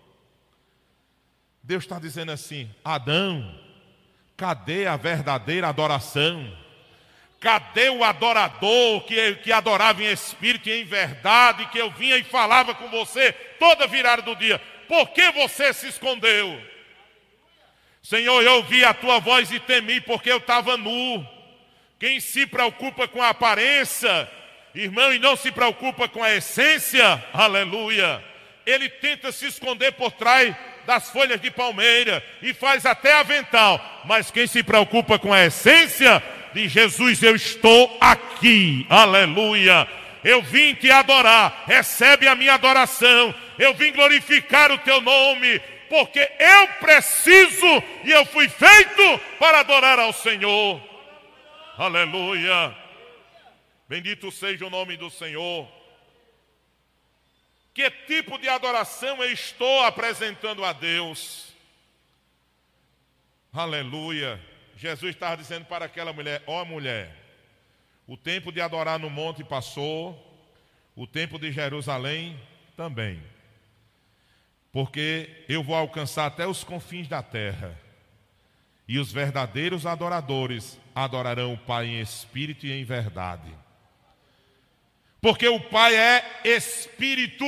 Deus 1.61 1.83
está 1.83 1.99
dizendo 1.99 2.31
assim: 2.31 2.73
Adão, 2.83 3.59
cadê 4.37 4.87
a 4.87 4.95
verdadeira 4.95 5.67
adoração? 5.67 6.62
Cadê 7.43 7.89
o 7.89 8.05
adorador 8.05 9.01
que, 9.01 9.35
que 9.35 9.51
adorava 9.51 10.01
em 10.01 10.09
espírito 10.09 10.69
e 10.69 10.79
em 10.79 10.85
verdade, 10.85 11.65
que 11.65 11.77
eu 11.77 11.91
vinha 11.91 12.15
e 12.15 12.23
falava 12.23 12.73
com 12.73 12.87
você 12.87 13.33
toda 13.59 13.85
virada 13.85 14.21
do 14.21 14.33
dia? 14.33 14.61
Por 14.87 15.09
que 15.09 15.29
você 15.31 15.73
se 15.73 15.89
escondeu? 15.89 16.57
Senhor, 18.01 18.41
eu 18.41 18.53
ouvi 18.53 18.85
a 18.85 18.93
tua 18.93 19.19
voz 19.19 19.51
e 19.51 19.59
temi 19.59 19.99
porque 19.99 20.31
eu 20.31 20.37
estava 20.37 20.77
nu. 20.77 21.27
Quem 21.99 22.21
se 22.21 22.45
preocupa 22.45 23.09
com 23.09 23.21
a 23.21 23.29
aparência, 23.29 24.29
irmão, 24.73 25.13
e 25.13 25.19
não 25.19 25.35
se 25.35 25.51
preocupa 25.51 26.07
com 26.07 26.23
a 26.23 26.33
essência, 26.33 27.21
aleluia, 27.33 28.23
ele 28.65 28.87
tenta 28.87 29.33
se 29.33 29.47
esconder 29.47 29.91
por 29.91 30.13
trás 30.13 30.55
das 30.85 31.09
folhas 31.09 31.41
de 31.41 31.51
palmeira 31.51 32.23
e 32.41 32.53
faz 32.53 32.85
até 32.85 33.11
avental. 33.13 33.81
Mas 34.05 34.31
quem 34.31 34.47
se 34.47 34.63
preocupa 34.63 35.19
com 35.19 35.33
a 35.33 35.43
essência 35.43 36.23
de 36.53 36.67
Jesus, 36.67 37.21
eu 37.21 37.35
estou 37.35 37.97
aqui. 37.99 38.85
Aleluia. 38.89 39.87
Eu 40.23 40.41
vim 40.41 40.73
te 40.75 40.89
adorar. 40.89 41.63
Recebe 41.65 42.27
a 42.27 42.35
minha 42.35 42.53
adoração. 42.53 43.33
Eu 43.57 43.73
vim 43.73 43.91
glorificar 43.91 44.71
o 44.71 44.77
teu 44.79 45.01
nome, 45.01 45.59
porque 45.89 46.19
eu 46.19 46.67
preciso 46.79 47.83
e 48.03 48.11
eu 48.11 48.25
fui 48.25 48.47
feito 48.47 49.19
para 49.37 49.59
adorar 49.59 49.99
ao 49.99 50.13
Senhor. 50.13 50.81
Aleluia. 51.77 52.75
Bendito 53.87 54.31
seja 54.31 54.65
o 54.65 54.69
nome 54.69 54.95
do 54.95 55.09
Senhor. 55.09 55.67
Que 57.73 57.89
tipo 57.89 58.37
de 58.37 58.47
adoração 58.47 59.23
eu 59.23 59.31
estou 59.31 59.83
apresentando 59.83 60.63
a 60.63 60.73
Deus? 60.73 61.51
Aleluia. 63.51 64.52
Jesus 64.83 65.15
estava 65.15 65.37
dizendo 65.37 65.63
para 65.63 65.85
aquela 65.85 66.11
mulher: 66.11 66.43
Ó 66.45 66.61
oh, 66.61 66.65
mulher, 66.65 67.15
O 68.05 68.17
tempo 68.17 68.51
de 68.51 68.59
adorar 68.59 68.99
no 68.99 69.09
monte 69.09 69.45
passou, 69.45 70.13
o 70.93 71.07
tempo 71.07 71.39
de 71.39 71.53
Jerusalém 71.53 72.37
também. 72.75 73.23
Porque 74.73 75.45
eu 75.47 75.63
vou 75.63 75.73
alcançar 75.73 76.25
até 76.25 76.45
os 76.45 76.65
confins 76.65 77.07
da 77.07 77.23
terra. 77.23 77.79
E 78.85 78.99
os 78.99 79.09
verdadeiros 79.09 79.85
adoradores 79.85 80.77
adorarão 80.93 81.53
o 81.53 81.57
Pai 81.57 81.85
em 81.85 82.01
espírito 82.01 82.65
e 82.67 82.73
em 82.73 82.83
verdade. 82.83 83.55
Porque 85.21 85.47
o 85.47 85.61
Pai 85.61 85.95
é 85.95 86.41
espírito. 86.43 87.45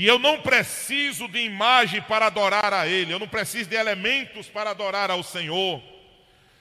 E 0.00 0.06
eu 0.06 0.18
não 0.18 0.40
preciso 0.40 1.28
de 1.28 1.40
imagem 1.40 2.00
para 2.00 2.24
adorar 2.24 2.72
a 2.72 2.88
Ele, 2.88 3.12
eu 3.12 3.18
não 3.18 3.28
preciso 3.28 3.68
de 3.68 3.76
elementos 3.76 4.48
para 4.48 4.70
adorar 4.70 5.10
ao 5.10 5.22
Senhor. 5.22 5.82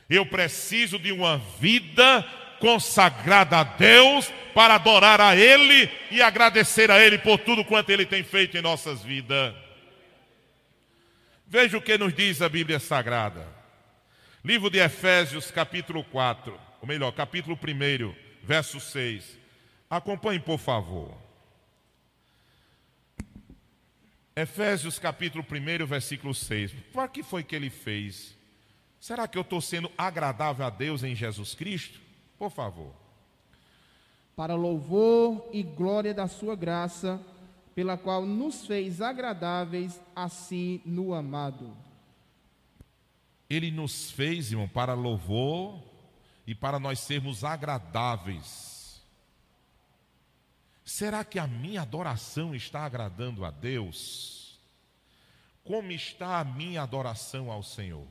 Eu 0.09 0.25
preciso 0.25 0.99
de 0.99 1.13
uma 1.13 1.37
vida 1.57 2.21
consagrada 2.59 3.59
a 3.59 3.63
Deus 3.63 4.29
para 4.53 4.75
adorar 4.75 5.21
a 5.21 5.37
Ele 5.37 5.89
e 6.11 6.21
agradecer 6.21 6.91
a 6.91 6.99
Ele 6.99 7.17
por 7.17 7.37
tudo 7.37 7.63
quanto 7.63 7.91
Ele 7.91 8.05
tem 8.05 8.25
feito 8.25 8.57
em 8.57 8.61
nossas 8.61 9.01
vidas. 9.03 9.55
Veja 11.47 11.77
o 11.77 11.81
que 11.81 11.97
nos 11.97 12.13
diz 12.13 12.41
a 12.41 12.49
Bíblia 12.49 12.77
Sagrada. 12.77 13.47
Livro 14.43 14.69
de 14.69 14.79
Efésios, 14.79 15.49
capítulo 15.49 16.03
4, 16.03 16.59
ou 16.81 16.85
melhor, 16.85 17.13
capítulo 17.13 17.57
1, 17.57 18.13
verso 18.43 18.81
6. 18.81 19.39
Acompanhe, 19.89 20.41
por 20.41 20.59
favor. 20.59 21.28
Efésios 24.41 24.97
capítulo 24.97 25.43
1, 25.43 25.85
versículo 25.85 26.33
6. 26.33 26.73
Para 26.93 27.09
que 27.09 27.21
foi 27.21 27.43
que 27.43 27.55
ele 27.55 27.69
fez? 27.69 28.37
Será 28.99 29.27
que 29.27 29.37
eu 29.37 29.41
estou 29.41 29.59
sendo 29.59 29.91
agradável 29.97 30.65
a 30.65 30.69
Deus 30.69 31.03
em 31.03 31.13
Jesus 31.13 31.53
Cristo? 31.53 31.99
Por 32.37 32.49
favor. 32.49 32.93
Para 34.37 34.55
louvor 34.55 35.49
e 35.51 35.61
glória 35.61 36.13
da 36.13 36.27
sua 36.27 36.55
graça, 36.55 37.21
pela 37.75 37.97
qual 37.97 38.25
nos 38.25 38.65
fez 38.65 39.01
agradáveis 39.01 39.99
a 40.15 40.29
si 40.29 40.81
no 40.85 41.13
amado. 41.13 41.75
Ele 43.49 43.71
nos 43.71 44.11
fez, 44.11 44.51
irmão, 44.51 44.69
para 44.69 44.93
louvor 44.93 45.83
e 46.47 46.55
para 46.55 46.79
nós 46.79 46.99
sermos 46.99 47.43
agradáveis. 47.43 48.68
Será 50.89 51.23
que 51.23 51.37
a 51.37 51.45
minha 51.45 51.83
adoração 51.83 52.55
está 52.55 52.83
agradando 52.83 53.45
a 53.45 53.51
Deus? 53.51 54.59
Como 55.63 55.91
está 55.91 56.39
a 56.39 56.43
minha 56.43 56.81
adoração 56.81 57.51
ao 57.51 57.61
Senhor? 57.61 58.07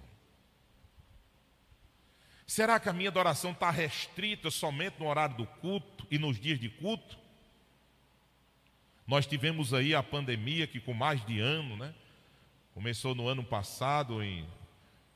Será 2.47 2.79
que 2.79 2.89
a 2.89 2.93
minha 2.93 3.09
adoração 3.09 3.51
está 3.51 3.69
restrita 3.69 4.49
somente 4.49 5.01
no 5.01 5.09
horário 5.09 5.37
do 5.39 5.45
culto 5.45 6.07
e 6.09 6.21
nos 6.21 6.39
dias 6.39 6.61
de 6.61 6.69
culto? 6.69 7.19
Nós 9.05 9.27
tivemos 9.27 9.75
aí 9.75 9.93
a 9.93 10.03
pandemia 10.03 10.69
que 10.69 10.79
com 10.79 10.95
mais 10.95 11.27
de 11.27 11.41
ano, 11.41 11.77
né? 11.77 11.93
Começou 12.75 13.13
no 13.13 13.27
ano 13.27 13.43
passado, 13.43 14.23
em, 14.23 14.49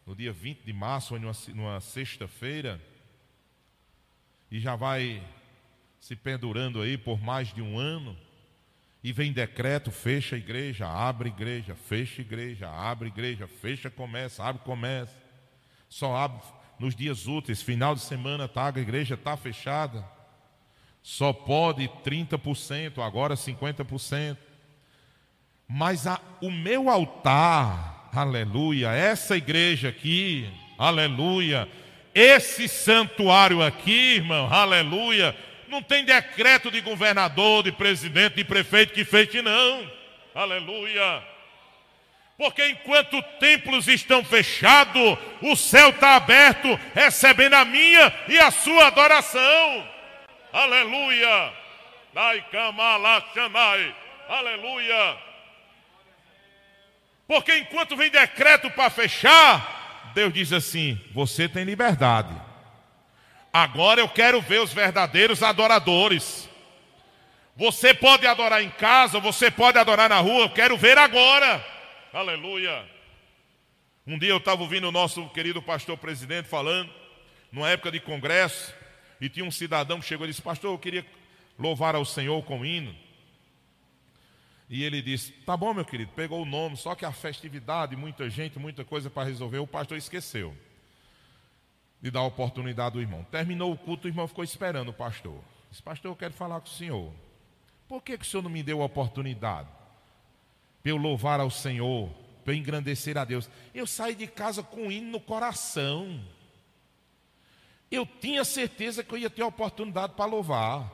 no 0.05 0.17
dia 0.17 0.33
20 0.33 0.65
de 0.65 0.73
março, 0.73 1.17
numa, 1.17 1.33
numa 1.55 1.81
sexta-feira, 1.81 2.83
e 4.51 4.59
já 4.59 4.75
vai 4.75 5.25
se 6.03 6.17
pendurando 6.17 6.83
aí 6.83 6.99
por 6.99 7.23
mais 7.23 7.55
de 7.55 7.63
um 7.63 7.79
ano. 7.79 8.17
E 9.05 9.13
vem 9.13 9.33
decreto, 9.33 9.93
fecha 9.93 10.35
a 10.35 10.39
igreja, 10.39 10.85
abre 10.85 11.29
a 11.29 11.33
igreja, 11.33 11.77
fecha 11.77 12.21
a 12.21 12.25
igreja, 12.25 12.69
abre 12.69 13.07
a 13.07 13.13
igreja, 13.13 13.47
fecha, 13.47 13.89
começa, 13.89 14.43
abre, 14.43 14.63
começa. 14.65 15.15
Só 15.89 16.17
abre 16.17 16.41
nos 16.77 16.97
dias 16.97 17.29
úteis, 17.29 17.63
final 17.63 17.95
de 17.95 18.01
semana, 18.01 18.49
tá, 18.49 18.73
a 18.75 18.81
igreja 18.81 19.15
está 19.15 19.37
fechada. 19.37 20.05
Só 21.05 21.33
pode 21.33 21.89
30%, 22.05 22.99
agora 22.99 23.37
50%. 23.37 24.37
Mas 25.69 26.09
a, 26.09 26.21
o 26.41 26.51
meu 26.51 26.91
altar, 26.91 28.11
aleluia, 28.13 28.91
essa 28.91 29.37
igreja 29.37 29.91
aqui, 29.91 30.51
aleluia, 30.77 31.69
esse 32.13 32.67
santuário 32.67 33.63
aqui, 33.63 34.17
irmão, 34.17 34.53
aleluia, 34.53 35.37
não 35.73 35.83
tem 35.83 36.05
decreto 36.05 36.71
de 36.71 36.83
governador, 36.83 37.63
de 37.63 37.73
presidente, 37.73 38.37
de 38.37 38.45
prefeito 38.45 38.93
que 38.93 39.07
feche, 39.07 39.41
não. 39.41 39.91
Aleluia. 40.35 41.23
Porque 42.37 42.69
enquanto 42.69 43.23
templos 43.41 43.89
estão 43.89 44.23
fechados, 44.23 45.17
o 45.41 45.57
céu 45.57 45.89
está 45.89 46.17
aberto, 46.17 46.79
recebendo 46.95 47.55
a 47.55 47.65
minha 47.65 48.13
e 48.29 48.39
a 48.39 48.51
sua 48.51 48.89
adoração. 48.89 49.89
Aleluia. 50.53 51.53
Aleluia. 54.29 55.17
Porque 57.27 57.57
enquanto 57.57 57.97
vem 57.97 58.11
decreto 58.11 58.71
para 58.71 58.91
fechar, 58.91 60.11
Deus 60.15 60.35
diz 60.35 60.53
assim: 60.53 61.01
Você 61.15 61.49
tem 61.49 61.65
liberdade. 61.65 62.52
Agora 63.53 64.01
eu 64.01 64.09
quero 64.09 64.41
ver 64.41 64.61
os 64.61 64.73
verdadeiros 64.73 65.43
adoradores. 65.43 66.49
Você 67.55 67.93
pode 67.93 68.27
adorar 68.27 68.63
em 68.63 68.71
casa, 68.71 69.21
você 69.21 69.51
pode 69.51 69.79
adorar 69.79 70.09
na 70.09 70.19
rua, 70.21 70.45
eu 70.45 70.51
quero 70.51 70.75
ver 70.79 70.97
agora. 70.97 71.63
Aleluia. 72.15 72.89
Um 74.07 74.19
dia 74.19 74.31
eu 74.31 74.39
estava 74.39 74.63
ouvindo 74.63 74.89
o 74.89 74.93
nosso 74.93 75.29
querido 75.29 75.61
pastor 75.61 75.99
presidente 75.99 76.49
falando, 76.49 76.91
numa 77.53 77.69
época 77.69 77.93
de 77.93 78.01
congresso, 78.01 78.75
e 79.21 79.29
tinha 79.29 79.45
um 79.45 79.51
cidadão 79.51 80.01
que 80.01 80.07
chegou 80.07 80.27
e 80.27 80.31
disse: 80.31 80.41
Pastor, 80.41 80.73
eu 80.73 80.79
queria 80.79 81.05
louvar 81.59 81.95
ao 81.95 82.07
Senhor 82.07 82.43
com 82.45 82.65
hino. 82.65 82.97
E 84.71 84.83
ele 84.83 85.03
disse: 85.03 85.31
Tá 85.31 85.59
bom, 85.59 85.75
meu 85.75 85.85
querido, 85.85 86.11
pegou 86.17 86.41
o 86.41 86.47
nome, 86.47 86.79
só 86.79 86.95
que 86.95 87.05
a 87.05 87.13
festividade, 87.13 87.97
muita 87.97 88.31
gente, 88.31 88.59
muita 88.59 88.83
coisa 88.83 89.11
para 89.11 89.29
resolver, 89.29 89.59
o 89.59 89.67
pastor 89.67 89.99
esqueceu 89.99 90.57
de 92.03 92.11
dar 92.11 92.21
a 92.21 92.25
oportunidade 92.25 92.97
ao 92.97 93.01
irmão. 93.01 93.25
Terminou 93.31 93.73
o 93.73 93.79
culto, 93.79 94.07
o 94.07 94.11
irmão 94.11 94.27
ficou 94.27 94.43
esperando 94.43 94.89
o 94.89 94.93
pastor. 94.93 95.39
Disse: 95.71 95.83
Pastor, 95.83 96.11
eu 96.11 96.17
quero 96.17 96.35
falar 96.35 96.61
com 96.61 96.67
o 96.67 96.71
senhor. 96.71 97.13
Por 97.87 98.03
que, 98.03 98.19
que 98.19 98.25
o 98.25 98.29
senhor 98.29 98.43
não 98.43 98.51
me 98.51 98.63
deu 98.63 98.83
a 98.83 98.87
oportunidade? 98.87 99.69
Para 100.83 100.91
eu 100.91 100.97
louvar 100.97 101.39
ao 101.39 101.51
Senhor, 101.51 102.11
para 102.43 102.53
eu 102.53 102.57
engrandecer 102.57 103.17
a 103.17 103.25
Deus. 103.25 103.49
Eu 103.73 103.87
saí 103.87 104.17
de 104.17 104.27
casa 104.27 104.63
com 104.63 104.87
um 104.87 104.91
hino 104.91 105.13
no 105.13 105.21
coração. 105.21 106.21
Eu 107.89 108.05
tinha 108.05 108.45
certeza 108.45 109.05
que 109.05 109.15
eu 109.15 109.19
ia 109.19 109.31
ter 109.31 109.43
a 109.43 109.47
oportunidade 109.47 110.15
para 110.15 110.25
louvar. 110.25 110.91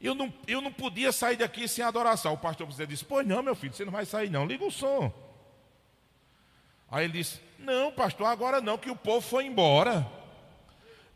Eu 0.00 0.14
não, 0.14 0.32
eu 0.46 0.62
não 0.62 0.72
podia 0.72 1.12
sair 1.12 1.36
daqui 1.36 1.68
sem 1.68 1.84
adoração. 1.84 2.32
O 2.32 2.38
pastor 2.38 2.66
disse: 2.86 3.04
Pois 3.04 3.26
não, 3.26 3.42
meu 3.42 3.54
filho, 3.54 3.74
você 3.74 3.84
não 3.84 3.92
vai 3.92 4.06
sair, 4.06 4.30
não. 4.30 4.46
Liga 4.46 4.64
o 4.64 4.70
som. 4.70 5.12
Aí 6.90 7.04
ele 7.04 7.14
disse: 7.14 7.40
Não, 7.60 7.92
pastor, 7.92 8.26
agora 8.26 8.60
não, 8.60 8.78
que 8.78 8.90
o 8.90 8.96
povo 8.96 9.20
foi 9.20 9.44
embora. 9.44 10.06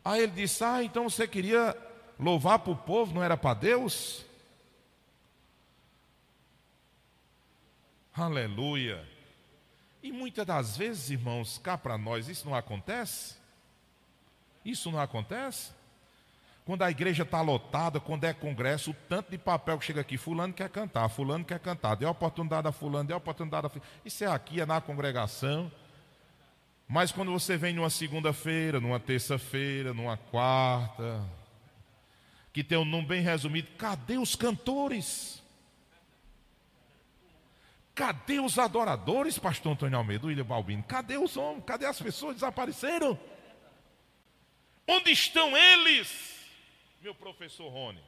Aí 0.03 0.21
ele 0.21 0.31
disse: 0.31 0.63
Ah, 0.63 0.83
então 0.83 1.09
você 1.09 1.27
queria 1.27 1.75
louvar 2.19 2.59
para 2.59 2.71
o 2.71 2.75
povo, 2.75 3.13
não 3.13 3.23
era 3.23 3.35
para 3.35 3.55
Deus? 3.55 4.23
Aleluia. 8.13 9.03
E 10.01 10.11
muitas 10.11 10.45
das 10.45 10.77
vezes, 10.77 11.09
irmãos, 11.09 11.57
cá 11.57 11.77
para 11.77 11.97
nós, 11.97 12.29
isso 12.29 12.47
não 12.47 12.55
acontece? 12.55 13.35
Isso 14.63 14.91
não 14.91 14.99
acontece? 14.99 15.71
Quando 16.63 16.83
a 16.83 16.91
igreja 16.91 17.23
está 17.23 17.41
lotada, 17.41 17.99
quando 17.99 18.23
é 18.23 18.33
congresso, 18.33 18.91
o 18.91 18.95
tanto 19.09 19.31
de 19.31 19.37
papel 19.37 19.77
que 19.77 19.85
chega 19.85 20.01
aqui, 20.01 20.17
fulano 20.17 20.53
quer 20.53 20.69
cantar, 20.69 21.09
fulano 21.09 21.43
quer 21.43 21.59
cantar, 21.59 22.03
a 22.03 22.09
oportunidade 22.09 22.67
a 22.67 22.71
fulano, 22.71 23.13
a 23.13 23.17
oportunidade 23.17 23.65
a 23.65 23.69
fulano. 23.69 23.89
Isso 24.05 24.23
é 24.23 24.27
aqui, 24.27 24.61
é 24.61 24.65
na 24.65 24.79
congregação. 24.79 25.71
Mas 26.87 27.11
quando 27.11 27.31
você 27.31 27.57
vem 27.57 27.73
numa 27.73 27.89
segunda-feira, 27.89 28.79
numa 28.79 28.99
terça-feira, 28.99 29.93
numa 29.93 30.17
quarta, 30.17 31.27
que 32.53 32.63
tem 32.63 32.77
um 32.77 32.85
nome 32.85 33.07
bem 33.07 33.21
resumido, 33.21 33.67
cadê 33.77 34.17
os 34.17 34.35
cantores? 34.35 35.43
Cadê 37.93 38.39
os 38.39 38.59
adoradores, 38.59 39.39
pastor 39.39 39.73
Antônio 39.73 39.97
Almeida, 39.97 40.27
William 40.27 40.45
Balbino? 40.45 40.83
Cadê 40.83 41.17
os 41.17 41.37
homens? 41.37 41.63
Cadê 41.65 41.85
as 41.85 41.99
pessoas? 41.99 42.35
Desapareceram? 42.35 43.17
Onde 44.87 45.11
estão 45.11 45.55
eles? 45.57 46.35
meu 47.05 47.13
professor 47.13 47.69
Rony. 47.69 48.01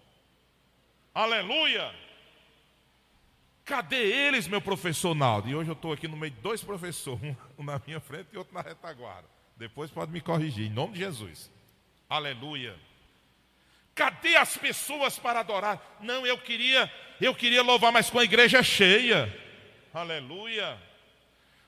Aleluia! 1.14 1.94
Cadê 3.68 3.98
eles, 3.98 4.48
meu 4.48 4.62
professor 4.62 5.14
Naldo? 5.14 5.50
E 5.50 5.54
hoje 5.54 5.70
eu 5.70 5.74
estou 5.74 5.92
aqui 5.92 6.08
no 6.08 6.16
meio 6.16 6.32
de 6.32 6.40
dois 6.40 6.64
professores, 6.64 7.36
um 7.60 7.64
na 7.66 7.82
minha 7.86 8.00
frente 8.00 8.30
e 8.32 8.38
outro 8.38 8.54
na 8.54 8.62
retaguarda. 8.62 9.28
Depois 9.58 9.92
pode 9.92 10.10
me 10.10 10.22
corrigir, 10.22 10.68
em 10.68 10.70
nome 10.70 10.94
de 10.94 11.00
Jesus. 11.00 11.52
Aleluia! 12.10 12.74
Cadê 13.94 14.38
as 14.38 14.56
pessoas 14.56 15.20
para 15.20 15.42
adorar? 15.42 15.98
Não, 16.00 16.26
eu 16.26 16.38
queria, 16.38 16.90
eu 17.20 17.36
queria 17.36 17.62
louvar, 17.62 17.92
mas 17.92 18.10
com 18.10 18.20
a 18.20 18.24
igreja 18.24 18.64
cheia. 18.64 19.38
Aleluia! 19.94 20.78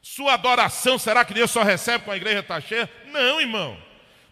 Sua 0.01 0.35
adoração, 0.35 0.97
será 0.97 1.25
que 1.25 1.33
Deus 1.33 1.51
só 1.51 1.63
recebe 1.63 2.05
com 2.05 2.11
a 2.11 2.17
igreja 2.17 2.39
está 2.39 2.61
cheia? 2.61 2.89
Não, 3.07 3.41
irmão. 3.41 3.77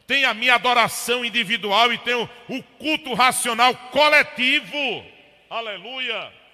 tem 0.05 0.23
a 0.23 0.33
minha 0.33 0.55
adoração 0.55 1.25
individual 1.25 1.91
e 1.91 1.97
tem 1.97 2.15
o, 2.15 2.29
o 2.47 2.63
culto 2.63 3.13
racional 3.13 3.75
coletivo. 3.91 5.03
Aleluia. 5.49 6.46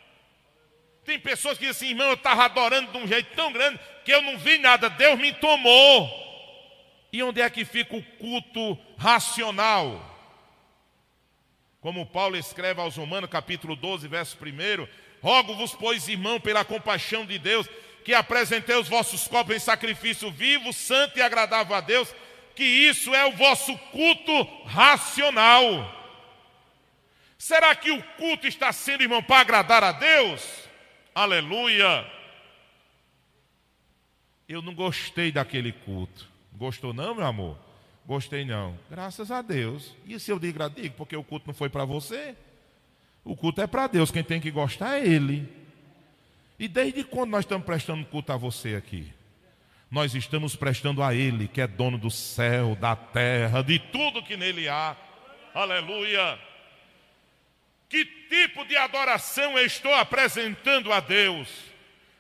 Tem 1.05 1.19
pessoas 1.19 1.57
que 1.57 1.65
dizem 1.65 1.87
assim, 1.87 1.89
irmão, 1.89 2.07
eu 2.07 2.13
estava 2.13 2.45
adorando 2.45 2.91
de 2.91 2.97
um 2.97 3.07
jeito 3.07 3.35
tão 3.35 3.51
grande 3.51 3.79
que 4.05 4.13
eu 4.13 4.21
não 4.21 4.37
vi 4.37 4.57
nada, 4.57 4.89
Deus 4.89 5.19
me 5.19 5.33
tomou. 5.33 6.23
E 7.11 7.21
onde 7.21 7.41
é 7.41 7.49
que 7.49 7.65
fica 7.65 7.95
o 7.95 8.03
culto 8.03 8.77
racional? 8.97 10.09
Como 11.79 12.05
Paulo 12.05 12.37
escreve 12.37 12.79
aos 12.79 12.95
Romanos, 12.95 13.29
capítulo 13.29 13.75
12, 13.75 14.07
verso 14.07 14.37
1: 14.37 14.87
Rogo-vos, 15.21 15.73
pois, 15.73 16.07
irmão, 16.07 16.39
pela 16.39 16.63
compaixão 16.63 17.25
de 17.25 17.37
Deus, 17.37 17.67
que 18.05 18.13
apresentei 18.13 18.75
os 18.75 18.87
vossos 18.87 19.27
corpos 19.27 19.55
em 19.55 19.59
sacrifício 19.59 20.31
vivo, 20.31 20.71
santo 20.71 21.19
e 21.19 21.21
agradável 21.21 21.75
a 21.75 21.81
Deus, 21.81 22.13
que 22.55 22.63
isso 22.63 23.13
é 23.13 23.25
o 23.25 23.33
vosso 23.33 23.77
culto 23.91 24.43
racional. 24.65 26.01
Será 27.37 27.75
que 27.75 27.91
o 27.91 28.01
culto 28.17 28.47
está 28.47 28.71
sendo, 28.71 29.03
irmão, 29.03 29.21
para 29.21 29.41
agradar 29.41 29.83
a 29.83 29.91
Deus? 29.91 30.41
Aleluia! 31.13 32.05
Eu 34.47 34.61
não 34.61 34.73
gostei 34.73 35.31
daquele 35.31 35.71
culto. 35.71 36.27
Gostou 36.53 36.93
não, 36.93 37.15
meu 37.15 37.25
amor? 37.25 37.57
Gostei 38.05 38.43
não. 38.43 38.77
Graças 38.89 39.31
a 39.31 39.41
Deus. 39.41 39.95
E 40.05 40.19
se 40.19 40.31
eu 40.31 40.39
digo, 40.39 40.67
digo, 40.69 40.95
porque 40.95 41.15
o 41.15 41.23
culto 41.23 41.47
não 41.47 41.53
foi 41.53 41.69
para 41.69 41.85
você? 41.85 42.35
O 43.23 43.35
culto 43.35 43.61
é 43.61 43.67
para 43.67 43.87
Deus, 43.87 44.11
quem 44.11 44.23
tem 44.23 44.41
que 44.41 44.51
gostar 44.51 44.97
é 44.97 45.07
Ele. 45.07 45.47
E 46.59 46.67
desde 46.67 47.03
quando 47.03 47.31
nós 47.31 47.45
estamos 47.45 47.65
prestando 47.65 48.05
culto 48.05 48.31
a 48.31 48.37
você 48.37 48.75
aqui? 48.75 49.11
Nós 49.89 50.13
estamos 50.15 50.55
prestando 50.55 51.01
a 51.03 51.13
Ele, 51.13 51.47
que 51.47 51.61
é 51.61 51.67
dono 51.67 51.97
do 51.97 52.09
céu, 52.09 52.75
da 52.75 52.95
terra, 52.95 53.61
de 53.61 53.79
tudo 53.79 54.23
que 54.23 54.35
nele 54.35 54.67
há. 54.67 54.95
Aleluia. 55.53 56.39
Que 57.93 58.05
tipo 58.05 58.65
de 58.65 58.75
adoração 58.75 59.55
eu 59.55 59.63
estou 59.67 59.93
apresentando 59.93 60.91
a 60.91 60.99
Deus? 60.99 61.47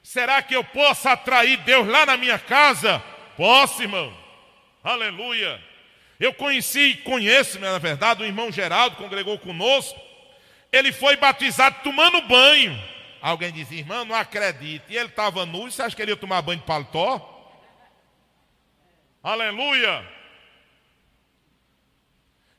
Será 0.03 0.39
que 0.39 0.55
eu 0.55 0.63
posso 0.63 1.09
atrair 1.09 1.57
Deus 1.61 1.87
lá 1.87 2.05
na 2.05 2.15
minha 2.15 2.37
casa? 2.37 2.99
Posso, 3.35 3.81
irmão. 3.81 4.15
Aleluia. 4.83 5.59
Eu 6.19 6.31
conheci 6.31 6.79
e 6.79 6.97
conheço, 6.97 7.59
na 7.59 7.79
verdade, 7.79 8.21
o 8.21 8.25
irmão 8.27 8.51
Geraldo 8.51 8.97
congregou 8.97 9.39
conosco. 9.39 9.99
Ele 10.71 10.91
foi 10.91 11.15
batizado 11.15 11.77
tomando 11.83 12.21
banho. 12.21 12.79
Alguém 13.19 13.51
diz, 13.51 13.71
irmão, 13.71 14.05
não 14.05 14.13
acredito. 14.13 14.91
E 14.91 14.95
ele 14.95 15.09
estava 15.09 15.43
nu, 15.43 15.71
você 15.71 15.81
acha 15.81 15.95
que 15.95 16.03
ele 16.03 16.11
ia 16.11 16.15
tomar 16.15 16.43
banho 16.43 16.59
de 16.59 16.67
paletó? 16.67 17.51
Aleluia. 19.23 20.07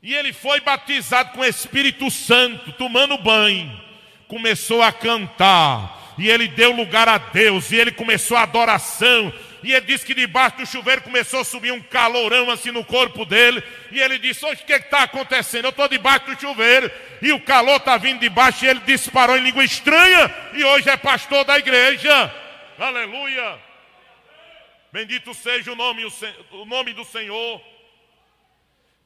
E 0.04 0.14
ele 0.14 0.34
foi 0.34 0.60
batizado 0.60 1.32
com 1.32 1.40
o 1.40 1.46
Espírito 1.46 2.10
Santo, 2.10 2.70
tomando 2.72 3.16
banho. 3.16 3.80
Começou 4.28 4.82
a 4.82 4.92
cantar. 4.92 6.14
E 6.18 6.28
ele 6.28 6.46
deu 6.46 6.72
lugar 6.72 7.08
a 7.08 7.16
Deus. 7.16 7.72
E 7.72 7.76
ele 7.76 7.90
começou 7.90 8.36
a 8.36 8.42
adoração. 8.42 9.32
E 9.62 9.72
ele 9.72 9.86
disse 9.86 10.04
que 10.04 10.12
debaixo 10.12 10.58
do 10.58 10.66
chuveiro 10.66 11.00
começou 11.00 11.40
a 11.40 11.44
subir 11.44 11.72
um 11.72 11.80
calorão 11.80 12.50
assim 12.50 12.70
no 12.70 12.84
corpo 12.84 13.24
dele. 13.24 13.62
E 13.90 13.98
ele 13.98 14.18
disse: 14.18 14.44
Hoje 14.44 14.62
o 14.62 14.66
que 14.66 14.74
está 14.74 15.04
acontecendo? 15.04 15.64
Eu 15.64 15.70
estou 15.70 15.88
debaixo 15.88 16.26
do 16.26 16.38
chuveiro. 16.38 16.90
E 17.22 17.32
o 17.32 17.40
calor 17.40 17.76
está 17.76 17.96
vindo 17.96 18.20
de 18.20 18.28
baixo. 18.28 18.62
E 18.66 18.68
ele 18.68 18.80
disparou 18.80 19.38
em 19.38 19.42
língua 19.42 19.64
estranha. 19.64 20.30
E 20.52 20.62
hoje 20.62 20.90
é 20.90 20.98
pastor 20.98 21.46
da 21.46 21.58
igreja. 21.58 22.30
Aleluia. 22.78 23.58
Bendito 24.92 25.32
seja 25.32 25.72
o 25.72 25.74
nome, 25.74 26.04
o 26.50 26.66
nome 26.66 26.92
do 26.92 27.06
Senhor. 27.06 27.73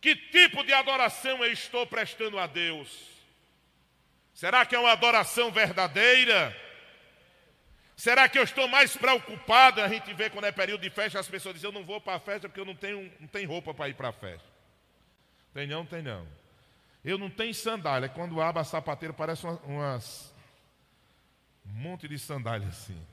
Que 0.00 0.14
tipo 0.14 0.62
de 0.64 0.72
adoração 0.72 1.44
eu 1.44 1.52
estou 1.52 1.86
prestando 1.86 2.38
a 2.38 2.46
Deus? 2.46 3.18
Será 4.32 4.64
que 4.64 4.76
é 4.76 4.78
uma 4.78 4.92
adoração 4.92 5.50
verdadeira? 5.50 6.56
Será 7.96 8.28
que 8.28 8.38
eu 8.38 8.44
estou 8.44 8.68
mais 8.68 8.96
preocupado? 8.96 9.80
A 9.80 9.88
gente 9.88 10.14
vê 10.14 10.30
quando 10.30 10.44
é 10.44 10.52
período 10.52 10.82
de 10.82 10.90
festa, 10.90 11.18
as 11.18 11.26
pessoas 11.26 11.56
dizem, 11.56 11.68
eu 11.68 11.72
não 11.72 11.84
vou 11.84 12.00
para 12.00 12.14
a 12.14 12.20
festa 12.20 12.48
porque 12.48 12.60
eu 12.60 12.64
não 12.64 12.76
tenho, 12.76 13.12
não 13.18 13.26
tenho 13.26 13.48
roupa 13.48 13.74
para 13.74 13.88
ir 13.88 13.94
para 13.94 14.10
a 14.10 14.12
festa. 14.12 14.46
Tem 15.52 15.66
não, 15.66 15.84
tem 15.84 16.00
não. 16.00 16.24
Eu 17.04 17.18
não 17.18 17.28
tenho 17.28 17.52
sandália. 17.52 18.08
Quando 18.08 18.40
abre 18.40 18.60
a 18.60 18.64
sapateira, 18.64 19.12
parece 19.12 19.44
uma, 19.44 19.56
umas, 19.64 20.32
um 21.66 21.72
monte 21.72 22.06
de 22.06 22.16
sandália 22.20 22.68
assim. 22.68 23.04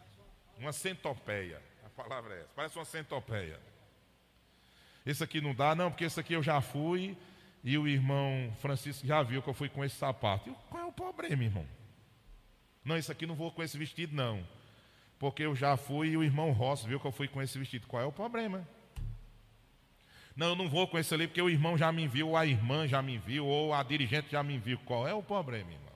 Uma 0.59 0.71
centopeia. 0.71 1.59
A 1.83 1.89
palavra 1.89 2.35
é 2.35 2.39
essa. 2.41 2.49
Parece 2.55 2.77
uma 2.77 2.85
centopeia. 2.85 3.59
Esse 5.05 5.23
aqui 5.23 5.39
não 5.39 5.53
dá, 5.53 5.75
não, 5.75 5.91
porque 5.91 6.03
esse 6.03 6.19
aqui 6.19 6.33
eu 6.33 6.41
já 6.41 6.59
fui 6.61 7.15
e 7.63 7.77
o 7.77 7.87
irmão 7.87 8.51
Francisco 8.59 9.05
já 9.05 9.21
viu 9.21 9.41
que 9.41 9.49
eu 9.49 9.53
fui 9.53 9.69
com 9.69 9.83
esse 9.83 9.95
sapato. 9.95 10.49
E 10.49 10.53
qual 10.69 10.83
é 10.83 10.85
o 10.85 10.91
problema, 10.91 11.43
irmão? 11.43 11.65
Não, 12.83 12.97
esse 12.97 13.11
aqui 13.11 13.25
não 13.25 13.35
vou 13.35 13.51
com 13.51 13.63
esse 13.63 13.77
vestido, 13.77 14.15
não. 14.15 14.45
Porque 15.19 15.43
eu 15.43 15.55
já 15.55 15.77
fui 15.77 16.09
e 16.09 16.17
o 16.17 16.23
irmão 16.23 16.51
Ross 16.51 16.83
viu 16.83 16.99
que 16.99 17.05
eu 17.07 17.11
fui 17.11 17.27
com 17.27 17.41
esse 17.41 17.57
vestido. 17.57 17.87
Qual 17.87 18.01
é 18.01 18.05
o 18.05 18.11
problema? 18.11 18.67
Não, 20.35 20.47
eu 20.49 20.55
não 20.55 20.67
vou 20.67 20.87
com 20.87 20.99
esse 20.99 21.13
ali 21.13 21.27
porque 21.27 21.41
o 21.41 21.49
irmão 21.49 21.77
já 21.77 21.91
me 21.91 22.07
viu, 22.07 22.29
ou 22.29 22.37
a 22.37 22.45
irmã 22.45 22.87
já 22.87 23.01
me 23.01 23.17
viu, 23.17 23.45
ou 23.45 23.73
a 23.73 23.81
dirigente 23.81 24.31
já 24.31 24.43
me 24.43 24.57
viu. 24.57 24.77
Qual 24.79 25.07
é 25.07 25.13
o 25.13 25.23
problema, 25.23 25.71
irmão? 25.71 25.93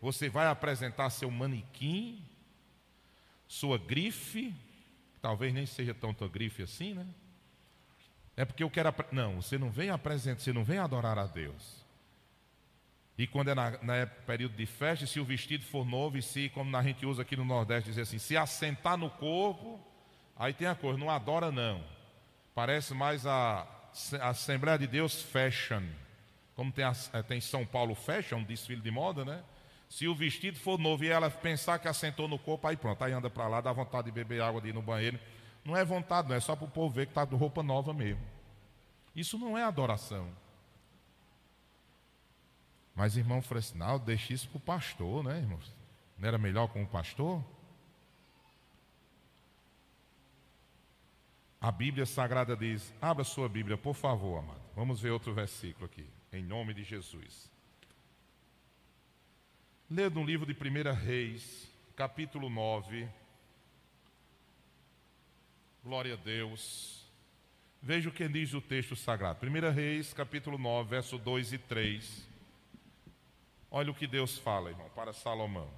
Você 0.00 0.28
vai 0.28 0.46
apresentar 0.46 1.10
seu 1.10 1.30
manequim, 1.30 2.22
sua 3.48 3.78
grife, 3.78 4.54
talvez 5.22 5.52
nem 5.52 5.66
seja 5.66 5.94
tanta 5.94 6.28
grife 6.28 6.62
assim, 6.62 6.94
né? 6.94 7.06
É 8.40 8.44
porque 8.46 8.62
eu 8.62 8.70
quero. 8.70 8.94
Não, 9.12 9.42
você 9.42 9.58
não 9.58 9.70
vem 9.70 9.90
apresentar, 9.90 10.40
você 10.40 10.50
não 10.50 10.64
vem 10.64 10.78
adorar 10.78 11.18
a 11.18 11.26
Deus. 11.26 11.84
E 13.18 13.26
quando 13.26 13.50
é 13.50 13.54
na, 13.54 13.72
na 13.82 14.06
período 14.06 14.56
de 14.56 14.64
festa, 14.64 15.06
se 15.06 15.20
o 15.20 15.24
vestido 15.26 15.62
for 15.62 15.84
novo, 15.84 16.16
e 16.16 16.22
se, 16.22 16.48
como 16.48 16.74
a 16.74 16.82
gente 16.82 17.04
usa 17.04 17.20
aqui 17.20 17.36
no 17.36 17.44
Nordeste, 17.44 17.90
dizer 17.90 18.00
assim, 18.00 18.16
se 18.16 18.38
assentar 18.38 18.96
no 18.96 19.10
corpo, 19.10 19.78
aí 20.34 20.54
tem 20.54 20.66
a 20.66 20.74
coisa, 20.74 20.98
não 20.98 21.10
adora 21.10 21.52
não. 21.52 21.84
Parece 22.54 22.94
mais 22.94 23.26
a, 23.26 23.66
a 24.18 24.28
Assembleia 24.30 24.78
de 24.78 24.86
Deus 24.86 25.20
Fashion. 25.20 25.82
Como 26.56 26.72
tem, 26.72 26.86
a, 26.86 26.94
é, 27.12 27.22
tem 27.22 27.42
São 27.42 27.66
Paulo 27.66 27.94
Fashion, 27.94 28.38
um 28.38 28.44
desfile 28.44 28.80
de 28.80 28.90
moda, 28.90 29.22
né? 29.22 29.44
Se 29.86 30.08
o 30.08 30.14
vestido 30.14 30.58
for 30.58 30.78
novo 30.78 31.04
e 31.04 31.08
ela 31.08 31.28
pensar 31.28 31.78
que 31.78 31.88
assentou 31.88 32.26
no 32.26 32.38
corpo, 32.38 32.66
aí 32.66 32.76
pronto, 32.78 33.04
aí 33.04 33.12
anda 33.12 33.28
para 33.28 33.46
lá, 33.48 33.60
dá 33.60 33.70
vontade 33.70 34.06
de 34.06 34.12
beber 34.12 34.40
água 34.40 34.62
de 34.62 34.70
ir 34.70 34.72
no 34.72 34.80
banheiro. 34.80 35.20
Não 35.64 35.76
é 35.76 35.84
vontade, 35.84 36.28
não, 36.28 36.36
é 36.36 36.40
só 36.40 36.56
para 36.56 36.66
o 36.66 36.70
povo 36.70 36.94
ver 36.94 37.06
que 37.06 37.12
está 37.12 37.24
de 37.24 37.34
roupa 37.34 37.62
nova 37.62 37.92
mesmo. 37.92 38.24
Isso 39.14 39.38
não 39.38 39.56
é 39.56 39.62
adoração. 39.62 40.30
Mas 42.94 43.16
irmão 43.16 43.40
Fresnaldo, 43.40 44.04
deixe 44.04 44.32
isso 44.32 44.48
para 44.48 44.58
o 44.58 44.60
pastor, 44.60 45.24
né, 45.24 45.38
irmãos? 45.38 45.74
Não 46.18 46.28
era 46.28 46.38
melhor 46.38 46.68
com 46.68 46.82
o 46.82 46.86
pastor? 46.86 47.42
A 51.60 51.70
Bíblia 51.70 52.06
Sagrada 52.06 52.56
diz: 52.56 52.92
abra 53.00 53.22
sua 53.22 53.48
Bíblia, 53.48 53.76
por 53.76 53.94
favor, 53.94 54.38
amado. 54.38 54.60
Vamos 54.74 55.00
ver 55.00 55.10
outro 55.10 55.34
versículo 55.34 55.84
aqui, 55.84 56.06
em 56.32 56.42
nome 56.42 56.72
de 56.72 56.82
Jesus. 56.82 57.50
Leia 59.90 60.08
no 60.08 60.24
livro 60.24 60.46
de 60.46 60.52
1 60.52 60.94
Reis, 60.94 61.70
capítulo 61.96 62.48
9. 62.48 63.08
Glória 65.82 66.12
a 66.12 66.16
Deus. 66.16 67.06
Veja 67.80 68.10
o 68.10 68.12
que 68.12 68.28
diz 68.28 68.52
o 68.52 68.60
texto 68.60 68.94
sagrado. 68.94 69.46
1 69.46 69.72
Reis, 69.72 70.12
capítulo 70.12 70.58
9, 70.58 70.90
verso 70.90 71.16
2 71.16 71.54
e 71.54 71.58
3. 71.58 72.28
Olha 73.70 73.90
o 73.90 73.94
que 73.94 74.06
Deus 74.06 74.36
fala, 74.36 74.68
irmão, 74.68 74.90
para 74.94 75.14
Salomão. 75.14 75.68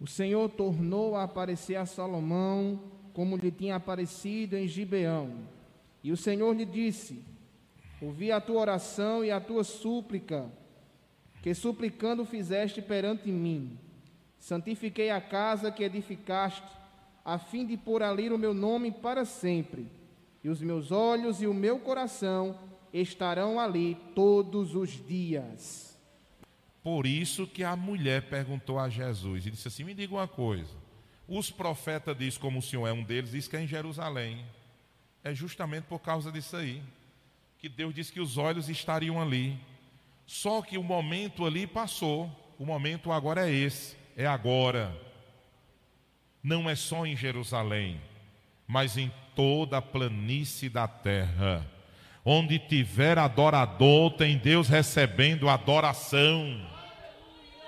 O 0.00 0.08
Senhor 0.08 0.48
tornou 0.48 1.14
a 1.14 1.22
aparecer 1.22 1.76
a 1.76 1.86
Salomão 1.86 2.82
como 3.12 3.36
lhe 3.36 3.52
tinha 3.52 3.76
aparecido 3.76 4.56
em 4.56 4.66
Gibeão. 4.66 5.46
E 6.02 6.10
o 6.10 6.16
Senhor 6.16 6.52
lhe 6.52 6.64
disse: 6.64 7.24
Ouvi 8.02 8.32
a 8.32 8.40
tua 8.40 8.60
oração 8.60 9.24
e 9.24 9.30
a 9.30 9.40
tua 9.40 9.62
súplica, 9.62 10.50
que 11.42 11.54
suplicando 11.54 12.24
fizeste 12.24 12.82
perante 12.82 13.30
mim. 13.30 13.78
Santifiquei 14.40 15.10
a 15.10 15.20
casa 15.20 15.70
que 15.70 15.84
edificaste, 15.84 16.79
a 17.24 17.38
fim 17.38 17.66
de 17.66 17.76
pôr 17.76 18.02
ali 18.02 18.30
o 18.30 18.38
meu 18.38 18.54
nome 18.54 18.90
para 18.90 19.24
sempre. 19.24 19.86
E 20.42 20.48
os 20.48 20.60
meus 20.60 20.90
olhos 20.90 21.42
e 21.42 21.46
o 21.46 21.54
meu 21.54 21.78
coração 21.78 22.58
estarão 22.92 23.60
ali 23.60 23.96
todos 24.14 24.74
os 24.74 24.90
dias. 25.06 25.98
Por 26.82 27.06
isso 27.06 27.46
que 27.46 27.62
a 27.62 27.76
mulher 27.76 28.30
perguntou 28.30 28.78
a 28.78 28.88
Jesus 28.88 29.46
e 29.46 29.50
disse 29.50 29.68
assim: 29.68 29.84
Me 29.84 29.94
diga 29.94 30.14
uma 30.14 30.28
coisa. 30.28 30.74
Os 31.28 31.50
profetas 31.50 32.16
diz 32.16 32.38
como 32.38 32.58
o 32.58 32.62
Senhor 32.62 32.86
é 32.86 32.92
um 32.92 33.04
deles, 33.04 33.32
diz 33.32 33.46
que 33.46 33.56
é 33.56 33.62
em 33.62 33.66
Jerusalém. 33.66 34.44
É 35.22 35.34
justamente 35.34 35.84
por 35.84 35.98
causa 36.00 36.32
disso 36.32 36.56
aí 36.56 36.82
que 37.60 37.68
Deus 37.68 37.94
disse 37.94 38.10
que 38.10 38.20
os 38.20 38.38
olhos 38.38 38.70
estariam 38.70 39.20
ali. 39.20 39.60
Só 40.26 40.62
que 40.62 40.78
o 40.78 40.82
momento 40.82 41.44
ali 41.44 41.66
passou. 41.66 42.30
O 42.58 42.64
momento 42.64 43.12
agora 43.12 43.48
é 43.48 43.52
esse, 43.52 43.96
é 44.16 44.26
agora. 44.26 44.98
Não 46.42 46.68
é 46.68 46.74
só 46.74 47.06
em 47.06 47.16
Jerusalém, 47.16 48.00
mas 48.66 48.96
em 48.96 49.12
toda 49.34 49.78
a 49.78 49.82
planície 49.82 50.68
da 50.68 50.88
terra 50.88 51.66
Onde 52.24 52.58
tiver 52.58 53.18
adorador, 53.18 54.12
tem 54.12 54.36
Deus 54.36 54.68
recebendo 54.68 55.48
adoração. 55.48 56.68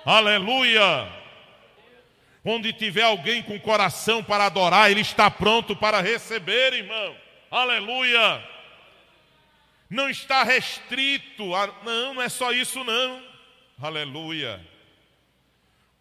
Aleluia! 0.05 1.11
Onde 2.45 2.71
tiver 2.73 3.03
alguém 3.03 3.41
com 3.41 3.59
coração 3.59 4.23
para 4.23 4.45
adorar, 4.45 4.91
ele 4.91 5.01
está 5.01 5.31
pronto 5.31 5.75
para 5.75 6.01
receber, 6.01 6.73
irmão. 6.73 7.15
Aleluia! 7.49 8.43
Não 9.89 10.09
está 10.09 10.43
restrito, 10.43 11.55
a... 11.55 11.67
não, 11.83 12.13
não 12.15 12.21
é 12.21 12.29
só 12.29 12.51
isso, 12.51 12.83
não. 12.83 13.23
Aleluia! 13.81 14.61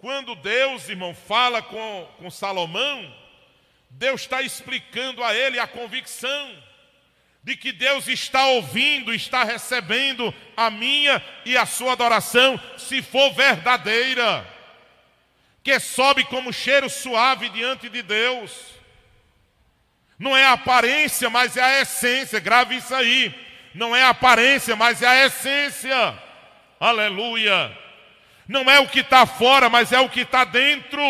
Quando 0.03 0.35
Deus, 0.35 0.89
irmão, 0.89 1.15
fala 1.15 1.63
com, 1.63 2.09
com 2.19 2.29
Salomão, 2.29 3.15
Deus 3.89 4.23
está 4.23 4.43
explicando 4.43 5.23
a 5.23 5.33
ele 5.33 5.61
a 5.61 5.67
convicção 5.69 6.61
de 7.41 7.57
que 7.57 7.71
Deus 7.71 8.09
está 8.09 8.47
ouvindo, 8.47 9.15
está 9.15 9.45
recebendo 9.45 10.35
a 10.57 10.71
minha 10.71 11.25
e 11.45 11.57
a 11.57 11.65
sua 11.65 11.93
adoração, 11.93 12.61
se 12.77 13.01
for 13.01 13.33
verdadeira 13.33 14.45
que 15.63 15.79
sobe 15.79 16.25
como 16.25 16.53
cheiro 16.53 16.91
suave 16.91 17.49
diante 17.51 17.89
de 17.89 18.03
Deus. 18.03 18.51
Não 20.19 20.37
é 20.37 20.47
a 20.47 20.55
aparência, 20.55 21.31
mas 21.31 21.57
é 21.57 21.63
a 21.63 21.81
essência. 21.81 22.41
Grave 22.41 22.75
isso 22.75 22.93
aí. 22.93 23.33
Não 23.73 23.95
é 23.95 24.03
a 24.03 24.09
aparência, 24.09 24.75
mas 24.75 25.01
é 25.01 25.07
a 25.07 25.27
essência. 25.27 26.19
Aleluia. 26.81 27.82
Não 28.49 28.71
é 28.71 28.81
o 28.81 28.89
que 28.89 29.01
está 29.01 29.25
fora, 29.27 29.69
mas 29.69 29.93
é 29.93 30.01
o 30.01 30.09
que 30.09 30.21
está 30.21 30.45
dentro. 30.45 31.01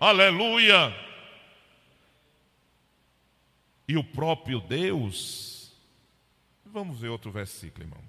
Aleluia. 0.00 0.94
E 3.86 3.96
o 3.96 4.04
próprio 4.04 4.60
Deus. 4.60 5.72
Vamos 6.64 7.00
ver 7.00 7.08
outro 7.08 7.30
versículo, 7.30 7.84
irmão. 7.84 8.02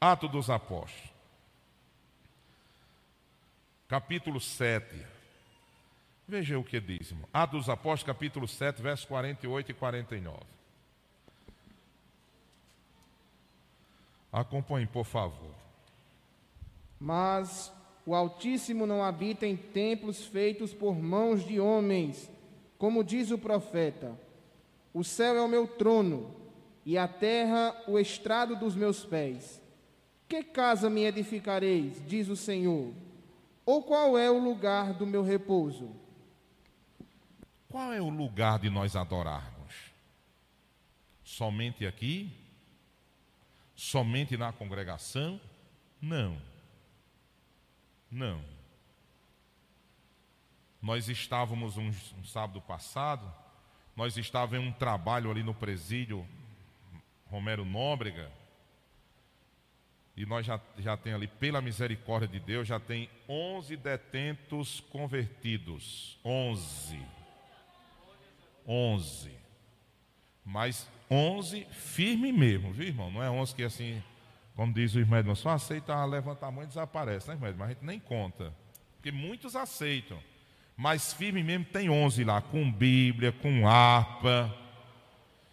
Ato 0.00 0.26
dos 0.28 0.48
Apóstolos 0.48 1.10
capítulo 3.90 4.40
7. 4.40 5.04
Veja 6.28 6.56
o 6.56 6.62
que 6.62 6.80
diz, 6.80 7.10
irmão. 7.10 7.28
Atos 7.32 7.66
dos 7.66 7.68
Apóstolos, 7.68 8.04
capítulo 8.04 8.46
7, 8.46 8.80
versos 8.80 9.04
48 9.04 9.72
e 9.72 9.74
49. 9.74 10.38
Acompanhe, 14.32 14.86
por 14.86 15.04
favor. 15.04 15.52
Mas 17.00 17.72
o 18.10 18.14
Altíssimo 18.16 18.88
não 18.88 19.04
habita 19.04 19.46
em 19.46 19.56
templos 19.56 20.26
feitos 20.26 20.74
por 20.74 21.00
mãos 21.00 21.46
de 21.46 21.60
homens, 21.60 22.28
como 22.76 23.04
diz 23.04 23.30
o 23.30 23.38
profeta. 23.38 24.18
O 24.92 25.04
céu 25.04 25.36
é 25.36 25.40
o 25.40 25.46
meu 25.46 25.68
trono, 25.68 26.34
e 26.84 26.98
a 26.98 27.06
terra 27.06 27.72
o 27.86 28.00
estrado 28.00 28.56
dos 28.56 28.74
meus 28.74 29.04
pés. 29.04 29.62
Que 30.28 30.42
casa 30.42 30.90
me 30.90 31.04
edificareis, 31.04 32.04
diz 32.04 32.28
o 32.28 32.34
Senhor? 32.34 32.92
Ou 33.64 33.80
qual 33.80 34.18
é 34.18 34.28
o 34.28 34.42
lugar 34.42 34.92
do 34.92 35.06
meu 35.06 35.22
repouso? 35.22 35.94
Qual 37.68 37.92
é 37.92 38.00
o 38.00 38.08
lugar 38.08 38.58
de 38.58 38.68
nós 38.68 38.96
adorarmos? 38.96 39.92
Somente 41.22 41.86
aqui? 41.86 42.28
Somente 43.76 44.36
na 44.36 44.52
congregação? 44.52 45.40
Não. 46.02 46.49
Não. 48.10 48.42
Nós 50.82 51.08
estávamos 51.08 51.76
um, 51.76 51.88
um 51.88 52.24
sábado 52.24 52.60
passado, 52.60 53.32
nós 53.94 54.16
estávamos 54.16 54.64
em 54.64 54.68
um 54.68 54.72
trabalho 54.72 55.30
ali 55.30 55.42
no 55.42 55.54
presídio 55.54 56.26
Romero 57.26 57.64
Nóbrega, 57.64 58.32
e 60.16 60.26
nós 60.26 60.44
já, 60.44 60.60
já 60.78 60.96
tem 60.96 61.14
ali, 61.14 61.26
pela 61.26 61.62
misericórdia 61.62 62.28
de 62.28 62.38
Deus, 62.40 62.68
já 62.68 62.78
tem 62.78 63.08
11 63.26 63.76
detentos 63.76 64.80
convertidos. 64.90 66.18
11. 66.22 67.00
11. 68.66 69.32
Mas 70.44 70.86
11 71.10 71.64
firme 71.70 72.32
mesmo, 72.32 72.70
viu, 72.70 72.88
irmão? 72.88 73.10
Não 73.10 73.22
é 73.22 73.30
11 73.30 73.54
que 73.54 73.62
assim, 73.62 74.02
como 74.60 74.74
diz 74.74 74.94
o 74.94 74.98
irmão, 74.98 75.34
só 75.34 75.48
aceita 75.48 76.04
levantar 76.04 76.48
a 76.48 76.50
mão 76.50 76.62
e 76.62 76.66
desaparece, 76.66 77.26
né, 77.28 77.32
irmão? 77.32 77.54
Mas 77.56 77.66
a 77.66 77.72
gente 77.72 77.82
nem 77.82 77.98
conta. 77.98 78.54
Porque 78.92 79.10
muitos 79.10 79.56
aceitam. 79.56 80.22
Mas 80.76 81.14
firme 81.14 81.42
mesmo 81.42 81.64
tem 81.64 81.88
11 81.88 82.24
lá, 82.24 82.42
com 82.42 82.70
Bíblia, 82.70 83.32
com 83.32 83.66
harpa. 83.66 84.54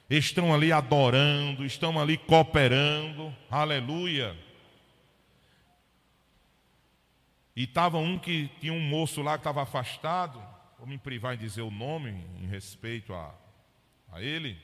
Estão 0.10 0.54
ali 0.54 0.74
adorando, 0.74 1.66
estão 1.66 1.98
ali 1.98 2.18
cooperando. 2.18 3.34
Aleluia. 3.50 4.38
E 7.56 7.64
estava 7.64 8.00
um 8.00 8.20
que 8.20 8.52
tinha 8.60 8.74
um 8.74 8.82
moço 8.82 9.22
lá 9.22 9.38
que 9.38 9.40
estava 9.40 9.62
afastado, 9.64 10.44
vou 10.78 10.86
me 10.86 10.98
privar 10.98 11.34
em 11.34 11.38
dizer 11.38 11.62
o 11.62 11.72
nome 11.72 12.10
em 12.42 12.48
respeito 12.48 13.14
a, 13.14 13.34
a 14.12 14.22
ele. 14.22 14.62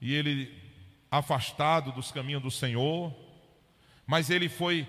E 0.00 0.14
ele 0.14 0.73
afastado 1.18 1.92
dos 1.92 2.10
caminhos 2.10 2.42
do 2.42 2.50
Senhor, 2.50 3.14
mas 4.04 4.30
ele 4.30 4.48
foi 4.48 4.86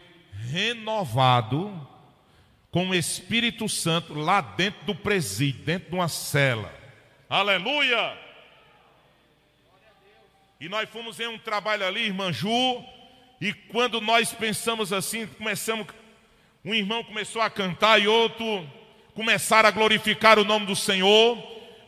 renovado 0.50 1.88
com 2.72 2.90
o 2.90 2.96
Espírito 2.96 3.70
Santo 3.70 4.14
lá 4.14 4.42
dentro 4.42 4.86
do 4.86 4.96
presídio, 4.96 5.64
dentro 5.64 5.90
de 5.90 5.96
uma 5.96 6.08
cela. 6.08 6.74
Aleluia! 7.30 8.18
E 10.60 10.68
nós 10.68 10.90
fomos 10.90 11.20
em 11.20 11.28
um 11.28 11.38
trabalho 11.38 11.86
ali, 11.86 12.02
irmã 12.02 12.34
Ju, 12.34 12.84
e 13.40 13.54
quando 13.54 14.02
nós 14.02 14.34
pensamos 14.34 14.92
assim, 14.92 15.28
começamos 15.28 15.88
um 16.64 16.74
irmão 16.74 17.04
começou 17.04 17.44
a 17.44 17.50
cantar 17.50 18.02
e 18.02 18.08
outro 18.08 18.68
começaram 19.14 19.70
a 19.70 19.72
glorificar 19.72 20.40
o 20.40 20.44
nome 20.44 20.66
do 20.66 20.76
Senhor. 20.76 21.38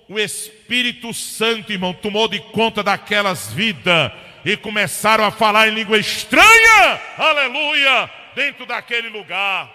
O 0.08 0.20
Espírito 0.20 1.12
Santo, 1.14 1.74
irmão, 1.74 1.92
tomou 1.92 2.28
de 2.28 2.40
conta 2.40 2.84
daquelas 2.84 3.52
vidas 3.52 4.12
e 4.46 4.56
começaram 4.58 5.24
a 5.26 5.32
falar 5.32 5.68
em 5.68 5.74
língua 5.74 5.98
estranha, 5.98 7.02
aleluia, 7.18 8.10
dentro 8.36 8.66
daquele 8.66 9.10
lugar, 9.10 9.70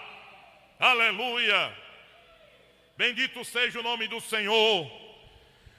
aleluia. 0.79 1.71
Bendito 2.97 3.43
seja 3.43 3.79
o 3.79 3.83
nome 3.83 4.07
do 4.07 4.21
Senhor. 4.21 4.89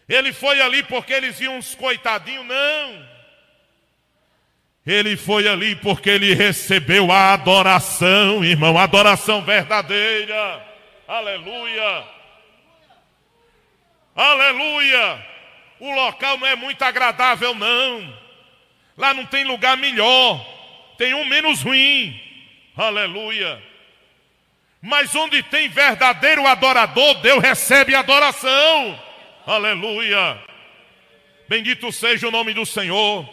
Ele 0.09 0.33
foi 0.33 0.61
ali 0.61 0.83
porque 0.83 1.13
eles 1.13 1.41
iam 1.41 1.57
uns 1.57 1.75
coitadinhos, 1.75 2.45
não. 2.45 3.15
Ele 4.87 5.17
foi 5.17 5.49
ali 5.49 5.75
porque 5.77 6.11
ele 6.11 6.35
recebeu 6.35 7.11
a 7.11 7.33
adoração, 7.33 8.45
irmão, 8.45 8.79
adoração 8.79 9.43
verdadeira. 9.43 10.63
Aleluia. 11.09 12.05
Aleluia. 14.15 15.27
O 15.81 15.95
local 15.95 16.37
não 16.39 16.47
é 16.47 16.55
muito 16.55 16.83
agradável, 16.83 17.55
não. 17.55 18.24
Lá 18.97 19.13
não 19.13 19.27
tem 19.27 19.45
lugar 19.45 19.77
melhor. 19.77 20.45
Tem 20.97 21.15
um 21.15 21.25
menos 21.25 21.63
ruim. 21.63 22.21
Aleluia. 22.77 23.63
Mas 24.81 25.15
onde 25.15 25.43
tem 25.43 25.69
verdadeiro 25.69 26.47
adorador, 26.47 27.15
Deus 27.21 27.43
recebe 27.43 27.95
adoração. 27.95 29.01
Aleluia. 29.47 30.39
Bendito 31.49 31.91
seja 31.91 32.29
o 32.29 32.31
nome 32.31 32.53
do 32.53 32.67
Senhor. 32.67 33.29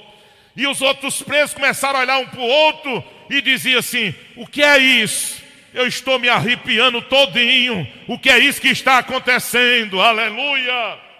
E 0.55 0.67
os 0.67 0.81
outros 0.81 1.21
presos 1.21 1.53
começaram 1.53 1.99
a 1.99 2.01
olhar 2.01 2.17
um 2.19 2.27
para 2.27 2.39
o 2.39 2.47
outro 2.47 3.03
e 3.29 3.41
diziam 3.41 3.79
assim: 3.79 4.13
O 4.35 4.45
que 4.45 4.61
é 4.61 4.77
isso? 4.77 5.41
Eu 5.73 5.87
estou 5.87 6.19
me 6.19 6.27
arrepiando 6.27 7.01
todinho. 7.01 7.87
O 8.07 8.19
que 8.19 8.29
é 8.29 8.37
isso 8.39 8.59
que 8.59 8.67
está 8.67 8.97
acontecendo? 8.97 10.01
Aleluia! 10.01 11.10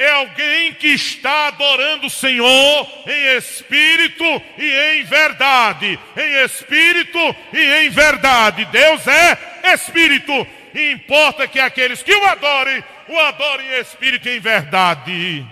É 0.00 0.10
alguém 0.12 0.72
que 0.72 0.86
está 0.94 1.48
adorando 1.48 2.06
o 2.06 2.10
Senhor 2.10 2.88
em 3.06 3.36
espírito 3.36 4.24
e 4.56 4.94
em 4.94 5.04
verdade. 5.04 6.00
Em 6.16 6.42
espírito 6.42 7.18
e 7.52 7.84
em 7.84 7.90
verdade. 7.90 8.64
Deus 8.64 9.06
é 9.06 9.74
espírito. 9.74 10.32
E 10.74 10.92
importa 10.92 11.46
que 11.46 11.60
aqueles 11.60 12.02
que 12.02 12.14
o 12.14 12.26
adorem, 12.28 12.82
o 13.08 13.18
adorem 13.18 13.66
em 13.66 13.80
espírito 13.80 14.26
e 14.26 14.38
em 14.38 14.40
verdade. 14.40 15.46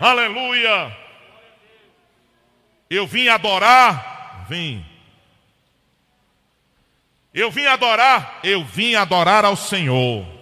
Aleluia. 0.00 0.96
Eu 2.88 3.06
vim 3.06 3.28
adorar, 3.28 4.46
vim. 4.48 4.82
Eu 7.34 7.50
vim 7.50 7.66
adorar, 7.66 8.40
eu 8.42 8.64
vim 8.64 8.94
adorar 8.94 9.44
ao 9.44 9.56
Senhor. 9.56 10.41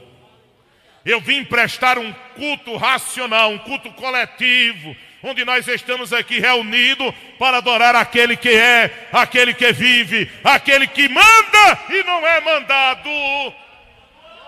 Eu 1.05 1.21
vim 1.21 1.45
prestar 1.45 1.99
um 1.99 2.13
culto 2.35 2.77
racional, 2.77 3.51
um 3.51 3.59
culto 3.59 3.91
coletivo, 3.93 4.95
onde 5.23 5.45
nós 5.45 5.67
estamos 5.67 6.13
aqui 6.13 6.39
reunidos 6.39 7.15
para 7.39 7.59
adorar 7.59 7.97
aquele 7.97 8.37
que 8.37 8.51
é, 8.51 9.09
aquele 9.13 9.55
que 9.55 9.73
vive, 9.73 10.31
aquele 10.45 10.87
que 10.87 11.09
manda 11.09 11.79
e 11.91 12.03
não 12.05 12.27
é 12.27 12.41
mandado. 12.41 13.11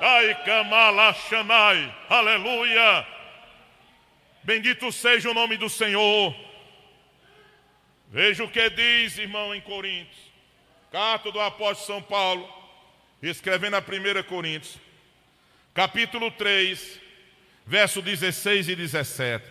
Ai, 0.00 0.34
Kamala 0.44 1.14
Shanai, 1.14 1.94
aleluia. 2.08 3.06
Bendito 4.42 4.90
seja 4.90 5.30
o 5.30 5.34
nome 5.34 5.56
do 5.56 5.70
Senhor. 5.70 6.34
Veja 8.08 8.44
o 8.44 8.48
que 8.48 8.68
diz, 8.68 9.16
irmão, 9.16 9.54
em 9.54 9.60
Coríntios. 9.60 10.20
Carta 10.90 11.32
do 11.32 11.40
apóstolo 11.40 11.86
São 11.86 12.02
Paulo, 12.02 12.46
escrevendo 13.22 13.76
a 13.76 13.78
1 13.78 14.22
Coríntios, 14.24 14.76
capítulo 15.74 16.30
3, 16.30 17.00
verso 17.66 18.02
16 18.02 18.68
e 18.68 18.76
17. 18.76 19.44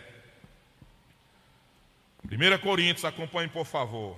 1 2.26 2.58
Coríntios, 2.62 3.06
acompanhe 3.06 3.50
por 3.50 3.66
favor. 3.66 4.16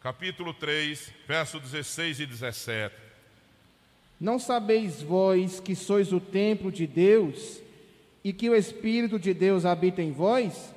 Capítulo 0.00 0.54
3, 0.54 1.12
verso 1.26 1.60
16 1.60 2.20
e 2.20 2.26
17. 2.26 2.94
Não 4.18 4.38
sabeis 4.38 5.02
vós 5.02 5.60
que 5.60 5.76
sois 5.76 6.12
o 6.12 6.20
templo 6.20 6.72
de 6.72 6.86
Deus 6.86 7.60
e 8.24 8.32
que 8.32 8.48
o 8.48 8.56
Espírito 8.56 9.18
de 9.18 9.34
Deus 9.34 9.66
habita 9.66 10.02
em 10.02 10.12
vós? 10.12 10.74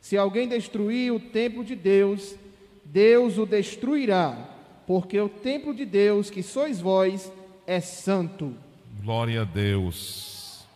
Se 0.00 0.16
alguém 0.16 0.48
destruir 0.48 1.12
o 1.12 1.18
templo 1.18 1.64
de 1.64 1.74
Deus, 1.74 2.36
Deus 2.84 3.36
o 3.36 3.44
destruirá, 3.44 4.48
porque 4.86 5.18
o 5.20 5.28
templo 5.28 5.74
de 5.74 5.84
Deus, 5.84 6.30
que 6.30 6.42
sois 6.42 6.80
vós, 6.80 7.32
é 7.66 7.80
santo. 7.80 8.56
Glória 9.06 9.42
a 9.42 9.44
Deus. 9.44 10.66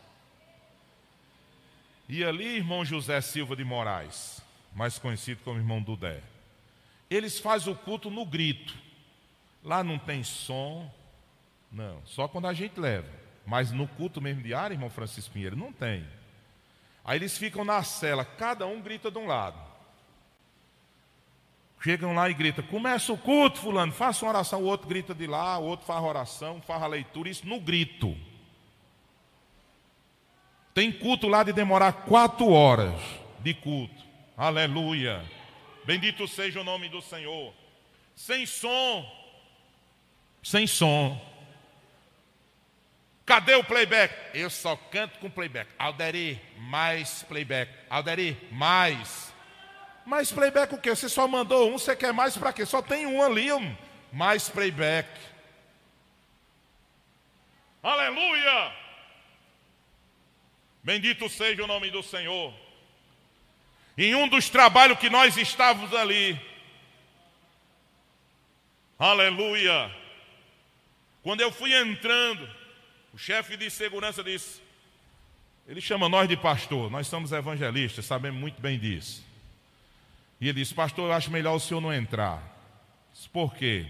E 2.09 2.23
ali, 2.23 2.59
irmão 2.59 2.85
José 2.85 3.21
Silva 3.21 3.57
de 3.57 3.65
Moraes, 3.65 4.41
mais 4.73 5.01
conhecido 5.01 5.41
como 5.43 5.59
irmão 5.59 5.83
Dudé, 5.83 6.23
eles 7.11 7.41
fazem 7.41 7.73
o 7.73 7.77
culto 7.77 8.09
no 8.09 8.25
grito. 8.25 8.73
Lá 9.65 9.83
não 9.83 9.99
tem 9.99 10.23
som, 10.23 10.89
não, 11.73 12.01
só 12.07 12.29
quando 12.29 12.47
a 12.47 12.53
gente 12.53 12.79
leva. 12.79 13.11
Mas 13.45 13.73
no 13.73 13.89
culto 13.89 14.21
mesmo 14.21 14.45
diário, 14.45 14.75
irmão 14.75 14.91
Francisco 14.91 15.33
Pinheiro, 15.33 15.57
não 15.57 15.73
tem. 15.73 16.07
Aí 17.05 17.19
eles 17.19 17.37
ficam 17.37 17.65
na 17.65 17.83
cela, 17.83 18.25
cada 18.25 18.65
um 18.65 18.81
grita 18.81 19.11
de 19.11 19.19
um 19.19 19.27
lado. 19.27 19.59
Chegam 21.83 22.15
lá 22.15 22.29
e 22.29 22.35
gritam: 22.35 22.65
Começa 22.65 23.13
o 23.13 23.19
culto, 23.19 23.59
Fulano, 23.59 23.93
faça 23.93 24.25
uma 24.25 24.33
oração. 24.33 24.63
O 24.63 24.67
outro 24.67 24.87
grita 24.87 25.15
de 25.15 25.27
lá, 25.27 25.59
o 25.59 25.65
outro 25.65 25.87
faz 25.87 26.03
oração, 26.03 26.61
faz 26.61 26.83
a 26.83 26.87
leitura, 26.87 27.29
isso 27.29 27.47
no 27.47 27.59
grito. 27.59 28.17
Tem 30.75 30.93
culto 30.93 31.27
lá 31.27 31.43
de 31.43 31.53
demorar 31.53 31.93
quatro 31.93 32.51
horas 32.51 33.01
de 33.41 33.55
culto. 33.55 34.05
Aleluia. 34.37 35.25
Bendito 35.85 36.29
seja 36.29 36.61
o 36.61 36.65
nome 36.65 36.89
do 36.89 37.03
Senhor. 37.03 37.53
Sem 38.15 38.47
som. 38.47 39.11
Sem 40.43 40.67
som. 40.67 41.21
Cadê 43.25 43.55
o 43.55 43.65
playback? 43.65 44.15
Eu 44.35 44.51
só 44.51 44.77
canto 44.77 45.19
com 45.19 45.31
playback. 45.31 45.71
Alderi, 45.79 46.41
mais 46.59 47.23
playback. 47.23 47.73
Alderi, 47.89 48.37
mais. 48.53 49.30
Mais 50.11 50.33
playback 50.33 50.75
o 50.75 50.79
quê? 50.79 50.91
Você 50.91 51.09
só 51.09 51.29
mandou 51.29 51.69
um, 51.69 51.79
você 51.79 51.95
quer 51.95 52.13
mais 52.13 52.37
para 52.37 52.53
quê? 52.53 52.67
Só 52.67 52.83
tem 52.83 53.07
um 53.07 53.23
ali, 53.23 53.53
um. 53.53 53.77
mais 54.13 54.49
playback. 54.49 55.09
Aleluia! 57.81 58.75
Bendito 60.83 61.29
seja 61.29 61.63
o 61.63 61.69
nome 61.69 61.93
do 61.93 62.03
Senhor. 62.03 62.53
Em 63.97 64.17
um 64.17 64.27
dos 64.27 64.51
trabalhos 64.51 64.99
que 64.99 65.09
nós 65.09 65.37
estávamos 65.37 65.95
ali, 65.95 66.41
aleluia, 68.99 69.95
quando 71.23 71.41
eu 71.41 71.53
fui 71.53 71.73
entrando, 71.73 72.51
o 73.15 73.17
chefe 73.17 73.57
de 73.57 73.71
segurança 73.71 74.25
disse: 74.25 74.61
ele 75.69 75.81
chama 75.81 76.09
nós 76.09 76.29
de 76.29 76.37
pastor, 76.37 76.91
nós 76.91 77.07
somos 77.07 77.31
evangelistas, 77.31 78.07
sabemos 78.07 78.41
muito 78.41 78.61
bem 78.61 78.77
disso. 78.77 79.30
E 80.41 80.49
ele 80.49 80.61
disse: 80.61 80.75
Pastor, 80.75 81.11
eu 81.11 81.13
acho 81.13 81.31
melhor 81.31 81.55
o 81.55 81.61
senhor 81.61 81.81
não 81.81 81.93
entrar. 81.93 82.43
Disse, 83.13 83.29
Por 83.29 83.55
quê? 83.55 83.87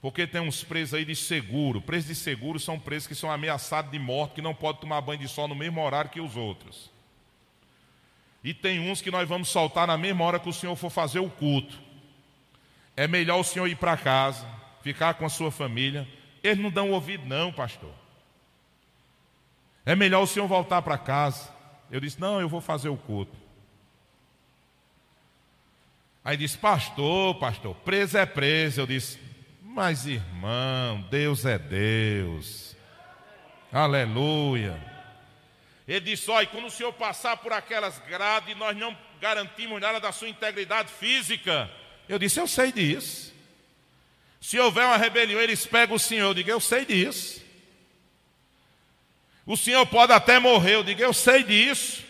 Porque 0.00 0.26
tem 0.26 0.40
uns 0.40 0.64
presos 0.64 0.94
aí 0.94 1.04
de 1.04 1.14
seguro. 1.14 1.80
Presos 1.80 2.08
de 2.08 2.14
seguro 2.16 2.58
são 2.58 2.78
presos 2.78 3.06
que 3.06 3.14
são 3.14 3.30
ameaçados 3.30 3.92
de 3.92 3.98
morte, 4.00 4.34
que 4.34 4.42
não 4.42 4.52
podem 4.52 4.80
tomar 4.80 5.00
banho 5.00 5.20
de 5.20 5.28
sol 5.28 5.46
no 5.46 5.54
mesmo 5.54 5.80
horário 5.80 6.10
que 6.10 6.20
os 6.20 6.36
outros. 6.36 6.90
E 8.42 8.52
tem 8.52 8.80
uns 8.80 9.00
que 9.00 9.12
nós 9.12 9.28
vamos 9.28 9.48
soltar 9.48 9.86
na 9.86 9.96
mesma 9.96 10.24
hora 10.24 10.40
que 10.40 10.48
o 10.48 10.52
senhor 10.52 10.74
for 10.74 10.90
fazer 10.90 11.20
o 11.20 11.30
culto. 11.30 11.80
É 12.96 13.06
melhor 13.06 13.38
o 13.38 13.44
senhor 13.44 13.68
ir 13.68 13.76
para 13.76 13.96
casa, 13.96 14.44
ficar 14.82 15.14
com 15.14 15.24
a 15.24 15.28
sua 15.28 15.52
família. 15.52 16.08
Eles 16.42 16.58
não 16.58 16.70
dão 16.70 16.90
ouvido, 16.90 17.24
não, 17.24 17.52
pastor. 17.52 17.92
É 19.86 19.94
melhor 19.94 20.22
o 20.22 20.26
senhor 20.26 20.48
voltar 20.48 20.82
para 20.82 20.98
casa. 20.98 21.48
Eu 21.90 22.00
disse: 22.00 22.20
Não, 22.20 22.40
eu 22.40 22.48
vou 22.48 22.60
fazer 22.60 22.88
o 22.88 22.96
culto. 22.96 23.41
Aí 26.24 26.36
disse: 26.36 26.56
Pastor, 26.58 27.34
pastor, 27.36 27.74
preso 27.76 28.16
é 28.18 28.26
preso. 28.26 28.80
Eu 28.80 28.86
disse: 28.86 29.18
Mas 29.62 30.06
irmão, 30.06 31.02
Deus 31.10 31.44
é 31.44 31.58
Deus. 31.58 32.76
Aleluia. 33.72 34.78
Ele 35.86 36.00
disse: 36.00 36.30
Olha, 36.30 36.46
quando 36.46 36.66
o 36.66 36.70
senhor 36.70 36.92
passar 36.92 37.36
por 37.38 37.52
aquelas 37.52 37.98
grades, 38.00 38.56
nós 38.56 38.76
não 38.76 38.96
garantimos 39.20 39.80
nada 39.80 39.98
da 39.98 40.12
sua 40.12 40.28
integridade 40.28 40.90
física. 40.92 41.70
Eu 42.08 42.18
disse: 42.18 42.40
Eu 42.40 42.46
sei 42.46 42.70
disso. 42.70 43.32
Se 44.40 44.58
houver 44.58 44.84
uma 44.84 44.96
rebelião, 44.96 45.40
eles 45.40 45.66
pegam 45.66 45.96
o 45.96 45.98
senhor. 45.98 46.28
Eu 46.28 46.34
digo: 46.34 46.50
Eu 46.50 46.60
sei 46.60 46.84
disso. 46.84 47.42
O 49.44 49.56
senhor 49.56 49.84
pode 49.86 50.12
até 50.12 50.38
morrer. 50.38 50.76
Eu 50.76 50.84
digo, 50.84 51.02
eu 51.02 51.12
sei 51.12 51.42
disso. 51.42 52.04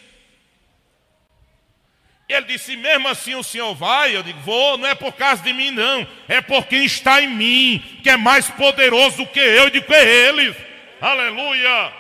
Ele 2.32 2.46
disse, 2.46 2.76
mesmo 2.76 3.08
assim 3.08 3.34
o 3.34 3.42
senhor 3.42 3.74
vai? 3.74 4.16
Eu 4.16 4.22
digo, 4.22 4.38
vou, 4.40 4.78
não 4.78 4.86
é 4.86 4.94
por 4.94 5.12
causa 5.12 5.42
de 5.42 5.52
mim, 5.52 5.70
não. 5.70 6.06
É 6.28 6.40
por 6.40 6.66
quem 6.66 6.84
está 6.84 7.20
em 7.20 7.28
mim, 7.28 8.00
que 8.02 8.10
é 8.10 8.16
mais 8.16 8.48
poderoso 8.50 9.18
do 9.18 9.26
que 9.26 9.40
eu 9.40 9.68
e 9.68 9.70
do 9.70 9.82
que 9.82 9.94
eles. 9.94 10.56
Aleluia. 11.00 11.92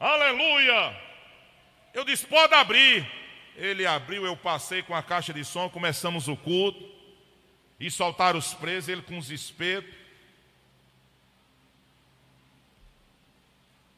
Aleluia. 0.00 0.96
Eu 1.92 2.04
disse, 2.04 2.26
pode 2.26 2.54
abrir. 2.54 3.06
Ele 3.56 3.84
abriu, 3.86 4.24
eu 4.24 4.36
passei 4.36 4.82
com 4.82 4.94
a 4.94 5.02
caixa 5.02 5.32
de 5.32 5.44
som, 5.44 5.68
começamos 5.68 6.28
o 6.28 6.36
culto. 6.36 6.88
E 7.80 7.90
soltaram 7.90 8.38
os 8.38 8.54
presos, 8.54 8.88
ele 8.88 9.02
com 9.02 9.18
os 9.18 9.30
espetos. 9.30 9.94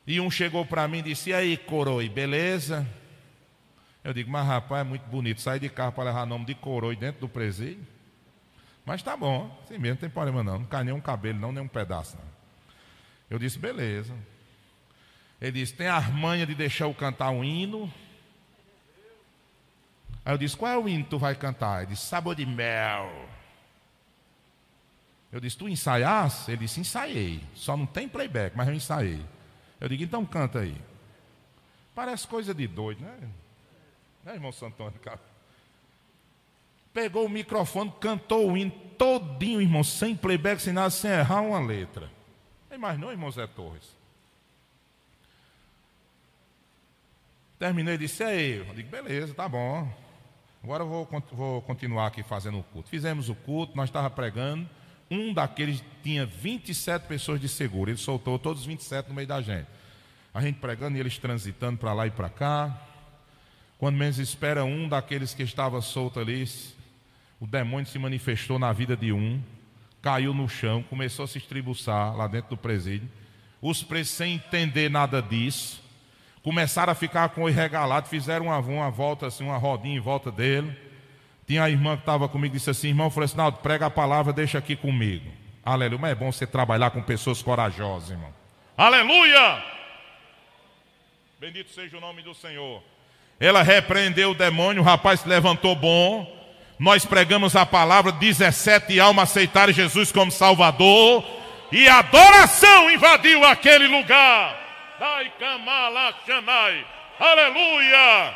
E 0.06 0.20
um 0.20 0.30
chegou 0.30 0.66
para 0.66 0.88
mim 0.88 0.98
e 0.98 1.02
disse: 1.02 1.30
E 1.30 1.34
aí, 1.34 1.56
Coroi, 1.56 2.08
beleza? 2.08 2.86
Eu 4.02 4.12
digo: 4.12 4.30
Mas 4.30 4.46
rapaz, 4.46 4.80
é 4.80 4.88
muito 4.88 5.06
bonito 5.06 5.40
sair 5.40 5.60
de 5.60 5.68
carro 5.68 5.92
para 5.92 6.04
levar 6.04 6.26
nome 6.26 6.44
de 6.44 6.54
Coroi 6.54 6.96
dentro 6.96 7.20
do 7.20 7.28
presídio. 7.28 7.86
Mas 8.84 9.02
tá 9.02 9.16
bom, 9.16 9.56
assim 9.62 9.78
mesmo, 9.78 9.94
não 9.94 10.00
tem 10.00 10.10
problema 10.10 10.42
não. 10.42 10.60
Não 10.60 10.66
cai 10.66 10.84
nenhum 10.84 11.00
cabelo, 11.00 11.38
não, 11.38 11.52
nem 11.52 11.62
um 11.62 11.68
pedaço. 11.68 12.16
Não. 12.16 12.24
Eu 13.28 13.38
disse: 13.38 13.58
Beleza. 13.58 14.14
Ele 15.40 15.52
disse: 15.52 15.74
Tem 15.74 15.88
a 15.88 16.00
manha 16.00 16.46
de 16.46 16.54
deixar 16.54 16.84
eu 16.84 16.94
cantar 16.94 17.30
um 17.30 17.44
hino? 17.44 17.92
Aí 20.24 20.34
eu 20.34 20.38
disse: 20.38 20.56
Qual 20.56 20.70
é 20.70 20.78
o 20.78 20.88
hino 20.88 21.04
que 21.04 21.10
tu 21.10 21.18
vai 21.18 21.34
cantar? 21.34 21.82
Ele 21.82 21.92
disse: 21.92 22.06
Sabor 22.06 22.34
de 22.34 22.46
mel. 22.46 23.28
Eu 25.32 25.40
disse: 25.40 25.56
Tu 25.56 25.68
ensaiaste? 25.68 26.50
Ele 26.50 26.62
disse: 26.62 26.80
Ensaiei. 26.80 27.42
Só 27.54 27.76
não 27.76 27.86
tem 27.86 28.08
playback, 28.08 28.56
mas 28.56 28.68
eu 28.68 28.74
ensaiei. 28.74 29.24
Eu 29.80 29.88
digo, 29.88 30.02
então 30.04 30.26
canta 30.26 30.60
aí. 30.60 30.76
Parece 31.94 32.28
coisa 32.28 32.52
de 32.52 32.66
doido, 32.66 33.00
né? 33.00 33.18
Né, 34.24 34.34
irmão 34.34 34.52
Santônio? 34.52 35.00
Pegou 36.92 37.26
o 37.26 37.28
microfone, 37.28 37.92
cantou 38.00 38.50
o 38.50 38.56
hino 38.56 38.72
todinho, 38.98 39.60
irmão, 39.60 39.82
sem 39.84 40.14
playback, 40.14 40.60
sem 40.60 40.72
nada, 40.72 40.90
sem 40.90 41.10
errar 41.10 41.40
uma 41.40 41.60
letra. 41.60 42.10
Não 42.68 42.76
imaginou, 42.76 43.10
irmão 43.10 43.30
Zé 43.30 43.46
Torres? 43.46 43.96
Terminei 47.58 47.94
e 47.94 47.98
disse, 47.98 48.22
aí, 48.24 48.56
eu 48.56 48.74
digo, 48.74 48.90
beleza, 48.90 49.34
tá 49.34 49.48
bom. 49.48 49.90
Agora 50.62 50.82
eu 50.82 50.88
vou, 50.88 51.08
vou 51.32 51.62
continuar 51.62 52.06
aqui 52.06 52.22
fazendo 52.22 52.58
o 52.58 52.62
culto. 52.64 52.88
Fizemos 52.88 53.28
o 53.28 53.34
culto, 53.34 53.76
nós 53.76 53.88
estávamos 53.88 54.14
pregando 54.14 54.68
um 55.10 55.34
daqueles 55.34 55.82
tinha 56.02 56.24
27 56.24 57.06
pessoas 57.06 57.40
de 57.40 57.48
seguro. 57.48 57.90
Ele 57.90 57.98
soltou 57.98 58.38
todos 58.38 58.60
os 58.60 58.66
27 58.66 59.08
no 59.08 59.14
meio 59.14 59.26
da 59.26 59.40
gente. 59.42 59.66
A 60.32 60.40
gente 60.40 60.60
pregando 60.60 60.96
e 60.96 61.00
eles 61.00 61.18
transitando 61.18 61.78
para 61.78 61.92
lá 61.92 62.06
e 62.06 62.10
para 62.10 62.28
cá. 62.28 62.80
Quando 63.80 63.96
menos 63.96 64.18
espera, 64.18 64.62
um 64.62 64.86
daqueles 64.86 65.32
que 65.32 65.42
estava 65.42 65.80
solto 65.80 66.20
ali, 66.20 66.46
o 67.40 67.46
demônio 67.46 67.86
se 67.86 67.98
manifestou 67.98 68.58
na 68.58 68.74
vida 68.74 68.94
de 68.94 69.10
um, 69.10 69.42
caiu 70.02 70.34
no 70.34 70.46
chão, 70.46 70.82
começou 70.82 71.24
a 71.24 71.28
se 71.28 71.38
estribuçar 71.38 72.14
lá 72.14 72.26
dentro 72.26 72.50
do 72.50 72.56
presídio. 72.58 73.08
Os 73.58 73.82
presos, 73.82 74.12
sem 74.12 74.34
entender 74.34 74.90
nada 74.90 75.22
disso, 75.22 75.82
começaram 76.42 76.92
a 76.92 76.94
ficar 76.94 77.30
com 77.30 77.44
o 77.44 77.50
regalado, 77.50 78.06
fizeram 78.06 78.46
uma, 78.48 78.58
uma 78.58 78.90
volta 78.90 79.28
assim, 79.28 79.44
uma 79.44 79.56
rodinha 79.56 79.96
em 79.96 80.00
volta 80.00 80.30
dele. 80.30 80.76
Tinha 81.46 81.64
a 81.64 81.70
irmã 81.70 81.96
que 81.96 82.02
estava 82.02 82.28
comigo 82.28 82.52
disse 82.52 82.68
assim: 82.68 82.88
irmão 82.88 83.08
Francisco, 83.08 83.50
prega 83.62 83.86
a 83.86 83.90
palavra, 83.90 84.30
deixa 84.30 84.58
aqui 84.58 84.76
comigo. 84.76 85.32
Aleluia. 85.64 85.98
Mas 85.98 86.10
é 86.10 86.14
bom 86.14 86.30
você 86.30 86.46
trabalhar 86.46 86.90
com 86.90 87.00
pessoas 87.00 87.40
corajosas, 87.40 88.10
irmão. 88.10 88.34
Aleluia! 88.76 89.64
Bendito 91.40 91.70
seja 91.70 91.96
o 91.96 92.00
nome 92.00 92.20
do 92.20 92.34
Senhor. 92.34 92.82
Ela 93.40 93.62
repreendeu 93.62 94.32
o 94.32 94.34
demônio, 94.34 94.82
o 94.82 94.84
rapaz 94.84 95.20
se 95.20 95.28
levantou 95.28 95.74
bom. 95.74 96.30
Nós 96.78 97.06
pregamos 97.06 97.56
a 97.56 97.64
palavra, 97.64 98.12
17 98.12 99.00
almas 99.00 99.30
aceitaram 99.30 99.72
Jesus 99.72 100.12
como 100.12 100.30
Salvador. 100.30 101.24
E 101.72 101.88
adoração 101.88 102.90
invadiu 102.90 103.42
aquele 103.44 103.86
lugar. 103.86 104.56
Dai 104.98 105.32
shanai. 106.26 106.84
Aleluia! 107.18 108.34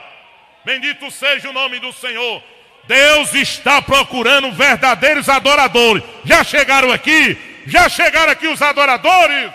Bendito 0.65 1.11
seja 1.11 1.51
o 1.51 1.53
nome 1.53 1.79
do 1.79 1.93
Senhor. 1.93 2.43
Deus 2.87 3.35
está 3.35 3.83
procurando 3.83 4.53
verdadeiros 4.53 5.29
adoradores. 5.29 6.03
Já 6.25 6.43
chegaram 6.45 6.91
aqui? 6.91 7.37
Já 7.67 7.89
chegaram 7.89 8.33
aqui 8.33 8.47
os 8.47 8.61
adoradores? 8.61 9.51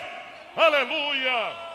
Aleluia! 0.56 1.69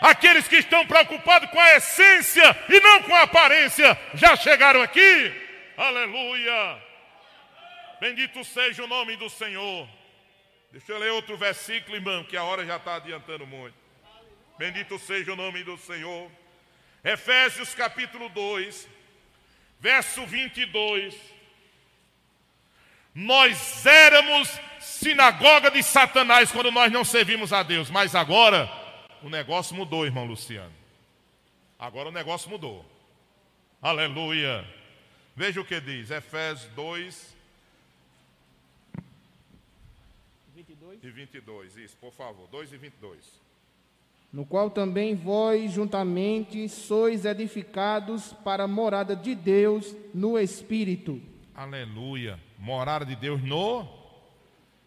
Aqueles 0.00 0.46
que 0.46 0.56
estão 0.56 0.86
preocupados 0.86 1.50
com 1.50 1.58
a 1.58 1.76
essência 1.76 2.44
e 2.68 2.80
não 2.80 3.02
com 3.02 3.14
a 3.14 3.22
aparência, 3.22 3.98
já 4.14 4.36
chegaram 4.36 4.80
aqui? 4.80 5.32
Aleluia! 5.76 6.82
Bendito 8.00 8.44
seja 8.44 8.84
o 8.84 8.86
nome 8.86 9.16
do 9.16 9.28
Senhor. 9.28 9.88
Deixa 10.70 10.92
eu 10.92 10.98
ler 10.98 11.10
outro 11.10 11.36
versículo, 11.36 11.96
irmão, 11.96 12.22
que 12.22 12.36
a 12.36 12.44
hora 12.44 12.64
já 12.64 12.76
está 12.76 12.96
adiantando 12.96 13.46
muito. 13.46 13.74
Bendito 14.56 14.98
seja 14.98 15.32
o 15.32 15.36
nome 15.36 15.64
do 15.64 15.76
Senhor. 15.76 16.30
Efésios 17.02 17.74
capítulo 17.74 18.28
2, 18.28 18.88
verso 19.80 20.24
22. 20.26 21.14
Nós 23.14 23.84
éramos 23.84 24.48
sinagoga 24.78 25.70
de 25.70 25.82
Satanás 25.82 26.52
quando 26.52 26.70
nós 26.70 26.92
não 26.92 27.04
servimos 27.04 27.52
a 27.52 27.64
Deus, 27.64 27.90
mas 27.90 28.14
agora 28.14 28.70
o 29.22 29.28
negócio 29.28 29.74
mudou, 29.74 30.04
irmão 30.04 30.24
Luciano. 30.24 30.72
Agora 31.78 32.08
o 32.08 32.12
negócio 32.12 32.50
mudou. 32.50 32.84
Aleluia. 33.80 34.66
Veja 35.36 35.60
o 35.60 35.64
que 35.64 35.80
diz, 35.80 36.10
Efésios 36.10 36.70
2 36.74 37.36
22. 40.54 41.04
e 41.04 41.10
22. 41.10 41.76
Isso, 41.76 41.96
por 42.00 42.12
favor, 42.12 42.48
2 42.48 42.72
e 42.72 42.76
22. 42.76 43.18
No 44.32 44.44
qual 44.44 44.70
também 44.70 45.14
vós 45.14 45.72
juntamente 45.72 46.68
sois 46.68 47.24
edificados 47.24 48.32
para 48.44 48.64
a 48.64 48.68
morada 48.68 49.16
de 49.16 49.34
Deus 49.34 49.96
no 50.12 50.38
Espírito. 50.38 51.22
Aleluia. 51.54 52.38
Morada 52.58 53.06
de 53.06 53.16
Deus 53.16 53.42
no. 53.42 53.88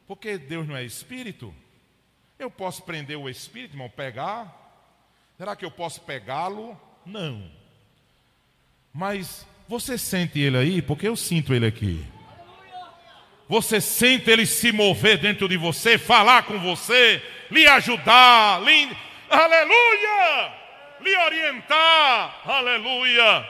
Porque 0.08 0.38
Deus 0.38 0.68
não 0.68 0.76
é 0.76 0.84
Espírito? 0.84 1.54
Eu 2.42 2.50
posso 2.50 2.82
prender 2.82 3.16
o 3.16 3.30
espírito, 3.30 3.76
irmão, 3.76 3.88
pegar? 3.88 4.52
Será 5.38 5.56
que 5.56 5.64
eu 5.64 5.70
posso 5.70 6.02
pegá-lo? 6.02 6.76
Não. 7.06 7.48
Mas 8.92 9.46
você 9.68 9.96
sente 9.96 10.40
ele 10.40 10.58
aí? 10.58 10.82
Porque 10.82 11.08
eu 11.08 11.16
sinto 11.16 11.54
ele 11.54 11.68
aqui. 11.68 12.04
Você 13.48 13.80
sente 13.80 14.32
ele 14.32 14.48
se 14.48 14.72
mover 14.72 15.20
dentro 15.20 15.48
de 15.48 15.56
você, 15.56 16.00
falar 16.00 16.42
com 16.42 16.58
você, 16.58 17.22
lhe 17.52 17.68
ajudar, 17.68 18.60
lhe... 18.64 18.90
aleluia! 19.30 20.52
Lhe 21.00 21.16
orientar, 21.18 22.42
aleluia! 22.44 23.48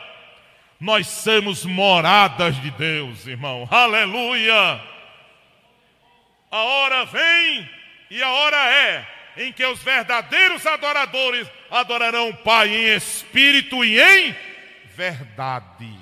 Nós 0.78 1.08
somos 1.08 1.64
moradas 1.64 2.62
de 2.62 2.72
Deus, 2.72 3.26
irmão, 3.26 3.66
aleluia! 3.72 4.82
A 6.52 6.58
hora 6.58 7.06
vem 7.06 7.81
e 8.12 8.22
a 8.22 8.30
hora 8.30 8.58
é 8.70 9.08
em 9.38 9.54
que 9.54 9.66
os 9.66 9.82
verdadeiros 9.82 10.66
adoradores 10.66 11.50
adorarão 11.70 12.28
o 12.28 12.38
Pai 12.44 12.68
em 12.68 12.94
espírito 12.94 13.86
e 13.86 14.02
em 14.02 14.36
verdade. 14.88 15.98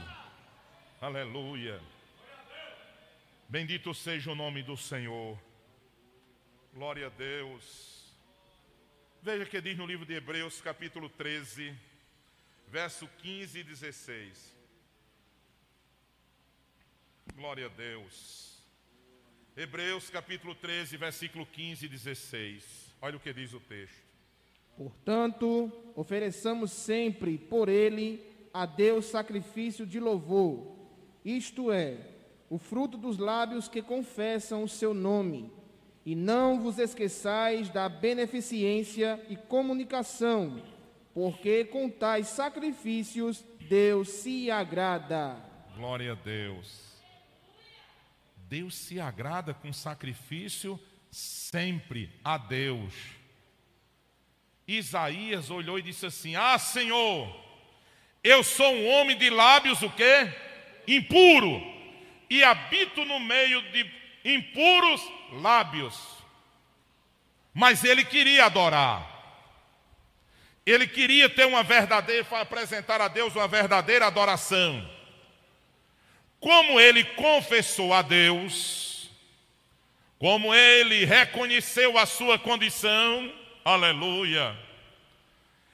Aleluia. 1.00 1.80
Bendito 3.48 3.94
seja 3.94 4.32
o 4.32 4.36
nome 4.36 4.64
do 4.64 4.76
Senhor. 4.76 5.40
Glória 6.74 7.06
a 7.06 7.10
Deus. 7.12 8.12
Veja 9.22 9.46
que 9.46 9.62
diz 9.62 9.78
no 9.78 9.86
livro 9.86 10.04
de 10.04 10.16
Hebreus, 10.16 10.60
capítulo 10.62 11.10
13, 11.10 11.78
verso 12.70 13.08
15 13.20 13.60
e 13.60 13.64
16. 13.64 14.56
Glória 17.36 17.68
a 17.68 17.70
Deus. 17.70 18.59
Hebreus 19.60 20.10
capítulo 20.10 20.56
13, 20.56 20.96
versículo 20.96 21.46
15 21.46 21.86
e 21.86 21.90
16. 21.90 22.96
Olha 23.02 23.18
o 23.18 23.20
que 23.20 23.34
diz 23.34 23.54
o 23.54 23.60
texto. 23.60 24.08
Portanto, 24.78 25.70
ofereçamos 25.98 26.72
sempre 26.72 27.38
por 27.38 27.68
ele 27.68 28.24
a 28.54 28.66
Deus 28.66 29.08
sacrifício 29.08 29.86
de 29.86 30.00
louvor, 30.00 30.78
isto 31.26 31.74
é, 31.74 31.98
o 32.50 32.58
fruto 32.58 32.98
dos 32.98 33.18
lábios 33.18 33.68
que 33.68 33.82
confessam 33.82 34.64
o 34.64 34.70
seu 34.70 34.94
nome. 34.94 35.52
E 36.06 36.16
não 36.16 36.62
vos 36.62 36.80
esqueçais 36.80 37.68
da 37.68 37.90
beneficência 37.90 39.22
e 39.28 39.36
comunicação, 39.36 40.64
porque 41.14 41.66
com 41.66 41.90
tais 41.90 42.28
sacrifícios 42.28 43.44
Deus 43.68 44.08
se 44.08 44.50
agrada. 44.50 45.36
Glória 45.76 46.14
a 46.14 46.16
Deus. 46.16 46.99
Deus 48.50 48.74
se 48.74 49.00
agrada 49.00 49.54
com 49.54 49.72
sacrifício 49.72 50.80
sempre 51.12 52.10
a 52.24 52.36
Deus. 52.36 52.92
Isaías 54.68 55.52
olhou 55.52 55.78
e 55.78 55.84
disse 55.84 56.08
assim: 56.08 56.36
Ah, 56.36 56.58
Senhor, 56.58 57.32
eu 58.24 58.44
sou 58.44 58.74
um 58.74 58.90
homem 58.90 59.16
de 59.16 59.30
lábios 59.30 59.84
o 59.84 59.90
quê? 59.92 60.34
Impuro, 60.88 61.62
e 62.28 62.44
habito 62.44 63.06
no 63.06 63.20
meio 63.20 63.62
de 63.72 63.88
impuros 64.26 65.00
lábios. 65.34 65.96
Mas 67.54 67.84
ele 67.84 68.04
queria 68.04 68.46
adorar. 68.46 69.18
Ele 70.66 70.88
queria 70.88 71.30
ter 71.30 71.46
uma 71.46 71.62
verdadeira, 71.62 72.26
apresentar 72.42 73.00
a 73.00 73.08
Deus 73.08 73.36
uma 73.36 73.48
verdadeira 73.48 74.08
adoração. 74.08 74.99
Como 76.40 76.80
ele 76.80 77.04
confessou 77.04 77.94
a 77.94 78.02
Deus, 78.02 79.10
como 80.18 80.54
ele 80.54 81.04
reconheceu 81.04 81.98
a 81.98 82.06
sua 82.06 82.40
condição, 82.40 83.32
aleluia. 83.64 84.56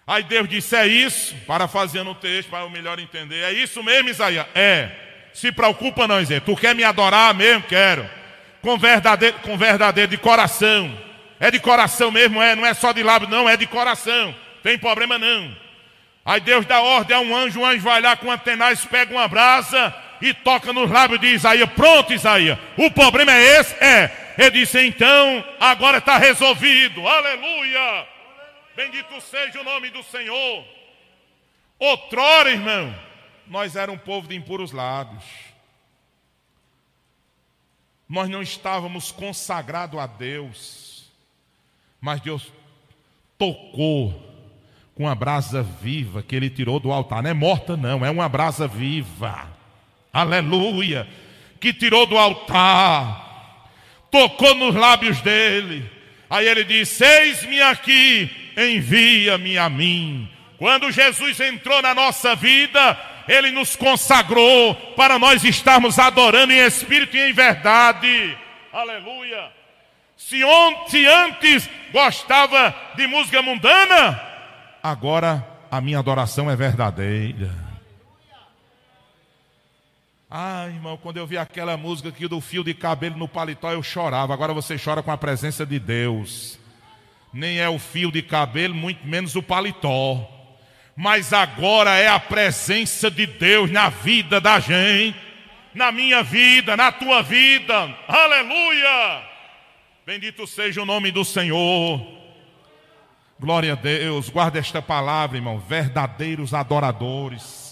Aí 0.07 0.24
Deus 0.24 0.49
disse: 0.49 0.76
É 0.76 0.88
isso, 0.88 1.36
parafraseando 1.45 2.11
o 2.11 2.16
texto 2.16 2.49
para 2.49 2.66
o 2.66 2.70
melhor 2.70 2.99
entender. 2.99 3.43
É 3.43 3.51
isso 3.51 3.84
mesmo, 3.84 4.09
Isaías? 4.09 4.45
É. 4.55 4.89
Se 5.34 5.51
preocupa, 5.51 6.07
não, 6.07 6.20
Isaías. 6.20 6.43
Tu 6.43 6.55
quer 6.55 6.74
me 6.74 6.84
adorar 6.84 7.34
mesmo? 7.34 7.63
Quero. 7.63 8.09
Com 8.61 8.78
verdadeiro, 8.78 9.38
com 9.39 9.57
verdadeiro 9.57 10.09
de 10.09 10.18
coração. 10.18 10.97
É 11.39 11.51
de 11.51 11.59
coração 11.59 12.09
mesmo, 12.09 12.41
é. 12.41 12.55
Não 12.55 12.66
é 12.66 12.74
só 12.74 12.91
de 12.91 13.03
lábio, 13.03 13.28
não. 13.28 13.47
É 13.47 13.55
de 13.55 13.68
coração. 13.68 14.34
Tem 14.63 14.80
problema 14.80 15.20
não. 15.20 15.55
Aí 16.24 16.39
Deus 16.39 16.66
dá 16.66 16.82
ordem 16.82 17.16
a 17.16 17.20
um 17.20 17.36
anjo. 17.36 17.59
O 17.59 17.66
anjo 17.66 17.82
vai 17.82 18.01
lá 18.01 18.16
com 18.16 18.32
antenais, 18.32 18.84
pega 18.86 19.13
uma 19.13 19.28
brasa 19.28 20.05
e 20.22 20.34
toca 20.34 20.72
nos 20.74 20.89
lábios 20.89 21.20
de 21.20 21.28
Isaías. 21.28 21.70
Pronto, 21.72 22.13
Isaías. 22.13 22.57
O 22.78 22.89
problema 22.91 23.32
é 23.34 23.59
esse? 23.59 23.74
É. 23.76 24.36
Ele 24.38 24.51
disse: 24.51 24.80
então, 24.86 25.43
agora 25.59 25.97
está 25.97 26.18
resolvido. 26.18 27.07
Aleluia. 27.07 28.07
Bendito 28.76 29.22
seja 29.22 29.61
o 29.61 29.63
nome 29.63 29.89
do 29.89 30.03
Senhor. 30.03 30.66
Outrora, 31.80 32.51
irmão, 32.51 32.93
nós 33.47 33.76
éramos 33.76 34.01
um 34.01 34.05
povo 34.05 34.28
de 34.28 34.36
impuros 34.36 34.72
lábios. 34.72 35.24
Nós 38.07 38.30
não 38.30 38.41
estávamos 38.41 39.11
consagrados 39.11 39.99
a 39.99 40.05
Deus. 40.05 41.11
Mas 41.99 42.22
Deus 42.22 42.51
tocou 43.38 44.22
com 44.93 45.07
a 45.07 45.16
brasa 45.16 45.63
viva 45.63 46.22
que 46.22 46.36
ele 46.36 46.49
tirou 46.49 46.80
do 46.80 46.91
altar. 46.91 47.24
Não 47.24 47.30
é 47.30 47.34
morta, 47.34 47.76
não, 47.76 48.05
é 48.05 48.09
uma 48.09 48.30
brasa 48.30 48.68
viva 48.68 49.55
aleluia, 50.22 51.07
que 51.59 51.74
tirou 51.74 52.05
do 52.05 52.18
altar, 52.18 53.70
tocou 54.09 54.55
nos 54.55 54.74
lábios 54.74 55.20
dele. 55.22 55.89
Aí 56.30 56.47
ele 56.47 56.63
disse: 56.63 57.03
Eis-me 57.03 57.61
aqui, 57.61 58.30
envia-me 58.57 59.57
a 59.57 59.70
mim. 59.70 60.30
Quando 60.57 60.91
Jesus 60.91 61.39
entrou 61.39 61.82
na 61.82 61.93
nossa 61.93 62.36
vida, 62.36 62.97
ele 63.28 63.51
nos 63.51 63.76
consagrou 63.76 64.74
para 64.95 65.20
nós 65.20 65.43
estarmos 65.43 65.99
adorando 65.99 66.53
em 66.53 66.59
espírito 66.59 67.18
e 67.18 67.30
em 67.30 67.34
verdade. 67.34 68.38
Aleluia. 68.72 69.51
Se, 70.16 70.39
se 70.88 71.05
antes 71.05 71.70
gostava 71.91 72.74
de 72.95 73.05
música 73.05 73.41
mundana, 73.41 74.22
agora 74.82 75.45
a 75.70 75.82
minha 75.82 75.99
adoração 75.99 76.49
é 76.49 76.55
verdadeira. 76.55 77.64
Ah, 80.38 80.68
irmão, 80.68 80.98
quando 80.98 81.16
eu 81.16 81.26
vi 81.26 81.38
aquela 81.38 81.78
música 81.78 82.10
aqui 82.10 82.28
do 82.28 82.42
fio 82.42 82.62
de 82.62 82.74
cabelo 82.74 83.16
no 83.16 83.26
paletó, 83.26 83.72
eu 83.72 83.82
chorava. 83.82 84.34
Agora 84.34 84.54
você 84.54 84.78
chora 84.78 85.02
com 85.02 85.10
a 85.10 85.18
presença 85.18 85.66
de 85.66 85.80
Deus. 85.80 86.60
nem 87.32 87.60
é 87.60 87.70
o 87.70 87.80
fio 87.80 88.12
de 88.12 88.22
cabelo, 88.22 88.76
muito 88.76 89.08
menos 89.08 89.34
o 89.38 89.42
paletó. 89.42 90.30
Mas 90.94 91.32
agora 91.32 91.92
é 91.96 92.10
a 92.10 92.20
presença 92.20 93.10
de 93.10 93.26
Deus 93.26 93.72
na 93.72 93.88
vida 93.88 94.42
da 94.42 94.60
gente, 94.60 95.18
na 95.74 95.90
minha 95.90 96.22
vida, 96.22 96.76
na 96.76 96.92
tua 96.92 97.24
vida. 97.24 97.98
Aleluia! 98.06 99.24
Bendito 100.06 100.46
seja 100.46 100.82
o 100.82 100.86
nome 100.86 101.12
do 101.12 101.24
Senhor. 101.24 102.06
Glória 103.40 103.72
a 103.72 103.76
Deus. 103.78 104.28
Guarda 104.28 104.60
esta 104.60 104.82
palavra, 104.82 105.38
irmão. 105.38 105.60
Verdadeiros 105.60 106.54
adoradores. 106.54 107.64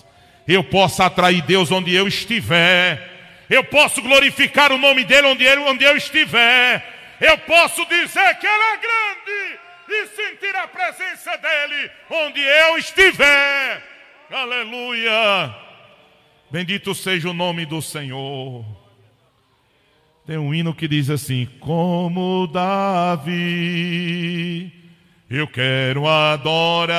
Eu 0.47 0.63
posso 0.63 1.01
atrair 1.01 1.41
Deus 1.43 1.71
onde 1.71 1.93
eu 1.93 2.07
estiver. 2.07 3.11
Eu 3.49 3.63
posso 3.63 4.01
glorificar 4.01 4.71
o 4.71 4.77
nome 4.77 5.03
dele 5.03 5.27
onde, 5.27 5.43
ele, 5.43 5.61
onde 5.61 5.83
eu 5.83 5.95
estiver. 5.95 6.93
Eu 7.19 7.37
posso 7.39 7.85
dizer 7.85 8.37
que 8.39 8.47
Ele 8.47 8.63
é 8.63 8.77
grande 8.77 9.59
e 9.89 10.07
sentir 10.07 10.55
a 10.55 10.67
presença 10.67 11.37
dEle 11.37 11.91
onde 12.09 12.41
eu 12.41 12.77
estiver. 12.77 13.83
Aleluia. 14.31 15.55
Bendito 16.51 16.93
seja 16.95 17.29
o 17.29 17.33
nome 17.33 17.65
do 17.65 17.81
Senhor. 17.81 18.65
Tem 20.25 20.37
um 20.37 20.53
hino 20.53 20.73
que 20.73 20.87
diz 20.87 21.09
assim: 21.09 21.45
Como 21.59 22.47
Davi, 22.47 23.31
eu 25.29 25.47
quero 25.47 26.07
adorar 26.07 26.93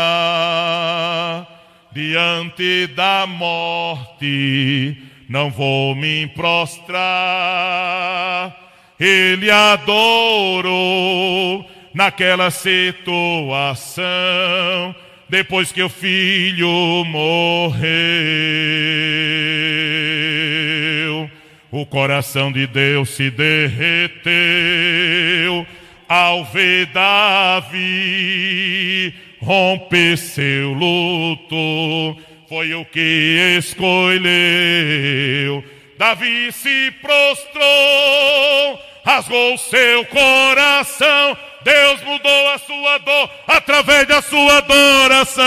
diante 1.94 2.88
da 2.88 3.26
morte, 3.26 4.96
não 5.28 5.50
vou 5.50 5.94
me 5.94 6.26
prostrar 6.26 8.64
ele 8.98 9.50
adorou 9.50 10.74
naquela 11.92 12.50
situação, 12.50 14.02
depois 15.28 15.70
que 15.72 15.82
o 15.82 15.88
filho 15.88 17.04
morreu. 17.04 17.84
O 21.70 21.86
coração 21.86 22.52
de 22.52 22.66
Deus 22.66 23.08
se 23.10 23.30
derreteu 23.30 24.34
ao 26.08 26.44
ver 26.44 26.86
Davi 26.86 29.14
romper 29.44 30.16
seu 30.16 30.72
luto. 30.72 32.16
Foi 32.48 32.74
o 32.74 32.84
que 32.84 33.56
escolheu 33.58 34.94
Davi 35.96 36.50
se 36.52 36.90
prostrou, 37.00 37.64
rasgou 39.04 39.56
seu 39.56 40.04
coração. 40.06 41.36
Deus 41.62 42.02
mudou 42.02 42.48
a 42.48 42.58
sua 42.58 42.98
dor 42.98 43.30
através 43.46 44.06
da 44.06 44.20
sua 44.20 44.58
adoração. 44.58 45.44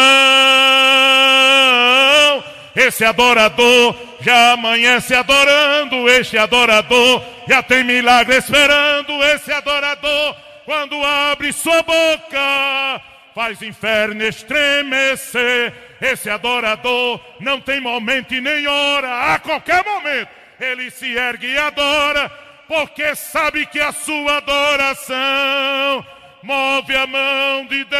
Esse 2.75 3.03
adorador 3.03 3.95
já 4.21 4.53
amanhece 4.53 5.13
adorando, 5.13 6.09
este 6.09 6.37
adorador 6.37 7.21
já 7.47 7.61
tem 7.61 7.83
milagre 7.83 8.37
esperando. 8.37 9.21
Esse 9.25 9.51
adorador, 9.51 10.35
quando 10.65 10.95
abre 11.03 11.51
sua 11.51 11.83
boca, 11.83 13.01
faz 13.37 13.61
inferno 13.61 14.23
estremecer. 14.23 15.71
Esse 16.01 16.27
adorador 16.27 17.21
não 17.39 17.61
tem 17.61 17.79
momento 17.79 18.33
e 18.33 18.41
nem 18.41 18.65
hora, 18.65 19.35
a 19.35 19.37
qualquer 19.37 19.85
momento 19.85 20.29
ele 20.59 20.89
se 20.89 21.15
ergue 21.15 21.45
e 21.45 21.57
adora, 21.59 22.31
porque 22.67 23.13
sabe 23.15 23.67
que 23.67 23.79
a 23.79 23.91
sua 23.91 24.37
adoração 24.37 26.03
move 26.41 26.95
a 26.95 27.05
mão 27.05 27.67
de 27.67 27.83
Deus. 27.83 27.97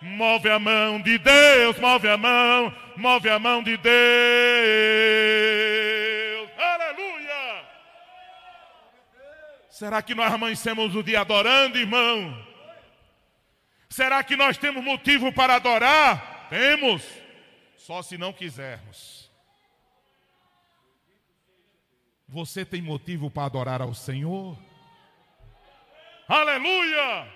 Move 0.00 0.48
a 0.48 0.58
mão 0.58 1.02
de 1.02 1.18
Deus, 1.18 1.78
move 1.78 2.08
a 2.08 2.16
mão, 2.16 2.74
move 2.96 3.28
a 3.28 3.38
mão 3.38 3.62
de 3.62 3.76
Deus. 3.76 3.92
Aleluia! 6.58 7.62
Será 9.82 10.00
que 10.00 10.14
nós 10.14 10.32
amanhecemos 10.32 10.94
o 10.94 11.02
dia 11.02 11.22
adorando, 11.22 11.76
irmão? 11.76 12.46
Será 13.88 14.22
que 14.22 14.36
nós 14.36 14.56
temos 14.56 14.84
motivo 14.84 15.32
para 15.32 15.56
adorar? 15.56 16.46
Temos. 16.48 17.02
Só 17.76 18.00
se 18.00 18.16
não 18.16 18.32
quisermos. 18.32 19.28
Você 22.28 22.64
tem 22.64 22.80
motivo 22.80 23.28
para 23.28 23.46
adorar 23.46 23.82
ao 23.82 23.92
Senhor? 23.92 24.56
Aleluia! 26.28 27.28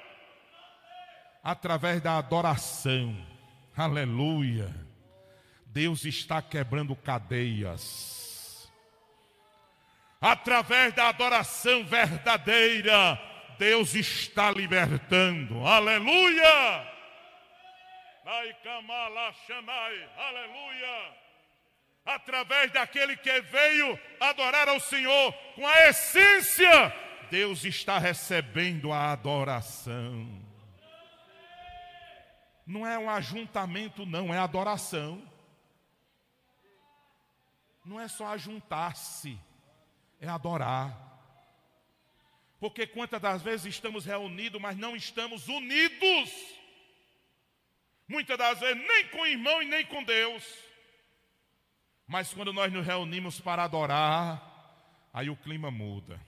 Através 1.42 2.00
da 2.00 2.16
adoração, 2.16 3.26
aleluia. 3.76 4.72
Deus 5.66 6.04
está 6.04 6.40
quebrando 6.40 6.94
cadeias. 6.94 8.25
Através 10.20 10.94
da 10.94 11.08
adoração 11.08 11.84
verdadeira, 11.84 13.20
Deus 13.58 13.94
está 13.94 14.50
libertando, 14.50 15.66
aleluia. 15.66 16.96
Aleluia. 20.16 21.14
Através 22.04 22.72
daquele 22.72 23.16
que 23.16 23.40
veio 23.40 23.98
adorar 24.20 24.68
ao 24.68 24.80
Senhor 24.80 25.32
com 25.54 25.66
a 25.66 25.88
essência, 25.88 26.94
Deus 27.30 27.64
está 27.64 27.98
recebendo 27.98 28.92
a 28.92 29.12
adoração. 29.12 30.46
Não 32.66 32.86
é 32.86 32.98
um 32.98 33.08
ajuntamento, 33.08 34.04
não, 34.04 34.34
é 34.34 34.38
adoração. 34.38 35.22
Não 37.84 38.00
é 38.00 38.08
só 38.08 38.26
ajuntar-se, 38.28 39.38
é 40.20 40.28
adorar. 40.28 41.04
Porque 42.58 42.86
quantas 42.86 43.20
das 43.20 43.42
vezes 43.42 43.66
estamos 43.66 44.04
reunidos, 44.04 44.60
mas 44.60 44.76
não 44.76 44.96
estamos 44.96 45.46
unidos. 45.48 46.30
Muitas 48.08 48.38
das 48.38 48.60
vezes 48.60 48.82
nem 48.86 49.08
com 49.08 49.20
o 49.20 49.26
irmão 49.26 49.62
e 49.62 49.66
nem 49.66 49.84
com 49.86 50.02
Deus. 50.02 50.44
Mas 52.06 52.32
quando 52.32 52.52
nós 52.52 52.72
nos 52.72 52.86
reunimos 52.86 53.40
para 53.40 53.64
adorar, 53.64 55.08
aí 55.12 55.28
o 55.28 55.36
clima 55.36 55.70
muda. 55.70 56.20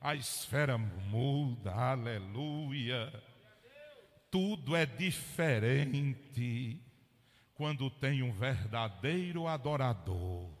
A 0.00 0.14
esfera 0.14 0.76
muda, 0.76 1.72
aleluia. 1.72 3.22
Tudo 4.30 4.76
é 4.76 4.84
diferente 4.84 6.78
quando 7.54 7.88
tem 7.88 8.22
um 8.22 8.32
verdadeiro 8.32 9.46
adorador. 9.46 10.53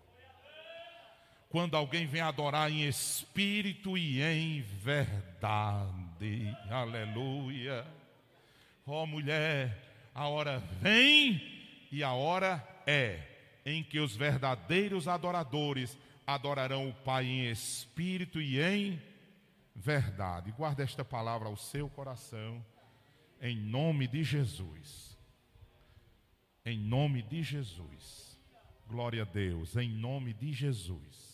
Quando 1.54 1.76
alguém 1.76 2.04
vem 2.04 2.20
adorar 2.20 2.68
em 2.68 2.84
espírito 2.84 3.96
e 3.96 4.20
em 4.20 4.60
verdade, 4.60 6.52
aleluia. 6.68 7.86
Ó 8.84 9.04
oh, 9.04 9.06
mulher, 9.06 10.10
a 10.12 10.26
hora 10.26 10.58
vem 10.58 11.40
e 11.92 12.02
a 12.02 12.12
hora 12.12 12.60
é 12.84 13.20
em 13.64 13.84
que 13.84 14.00
os 14.00 14.16
verdadeiros 14.16 15.06
adoradores 15.06 15.96
adorarão 16.26 16.88
o 16.88 16.92
Pai 16.92 17.24
em 17.24 17.48
espírito 17.48 18.40
e 18.40 18.60
em 18.60 19.00
verdade. 19.76 20.50
Guarda 20.50 20.82
esta 20.82 21.04
palavra 21.04 21.46
ao 21.46 21.56
seu 21.56 21.88
coração, 21.88 22.66
em 23.40 23.56
nome 23.56 24.08
de 24.08 24.24
Jesus. 24.24 25.16
Em 26.66 26.76
nome 26.76 27.22
de 27.22 27.44
Jesus. 27.44 28.36
Glória 28.88 29.22
a 29.22 29.24
Deus, 29.24 29.76
em 29.76 29.88
nome 29.88 30.34
de 30.34 30.52
Jesus. 30.52 31.33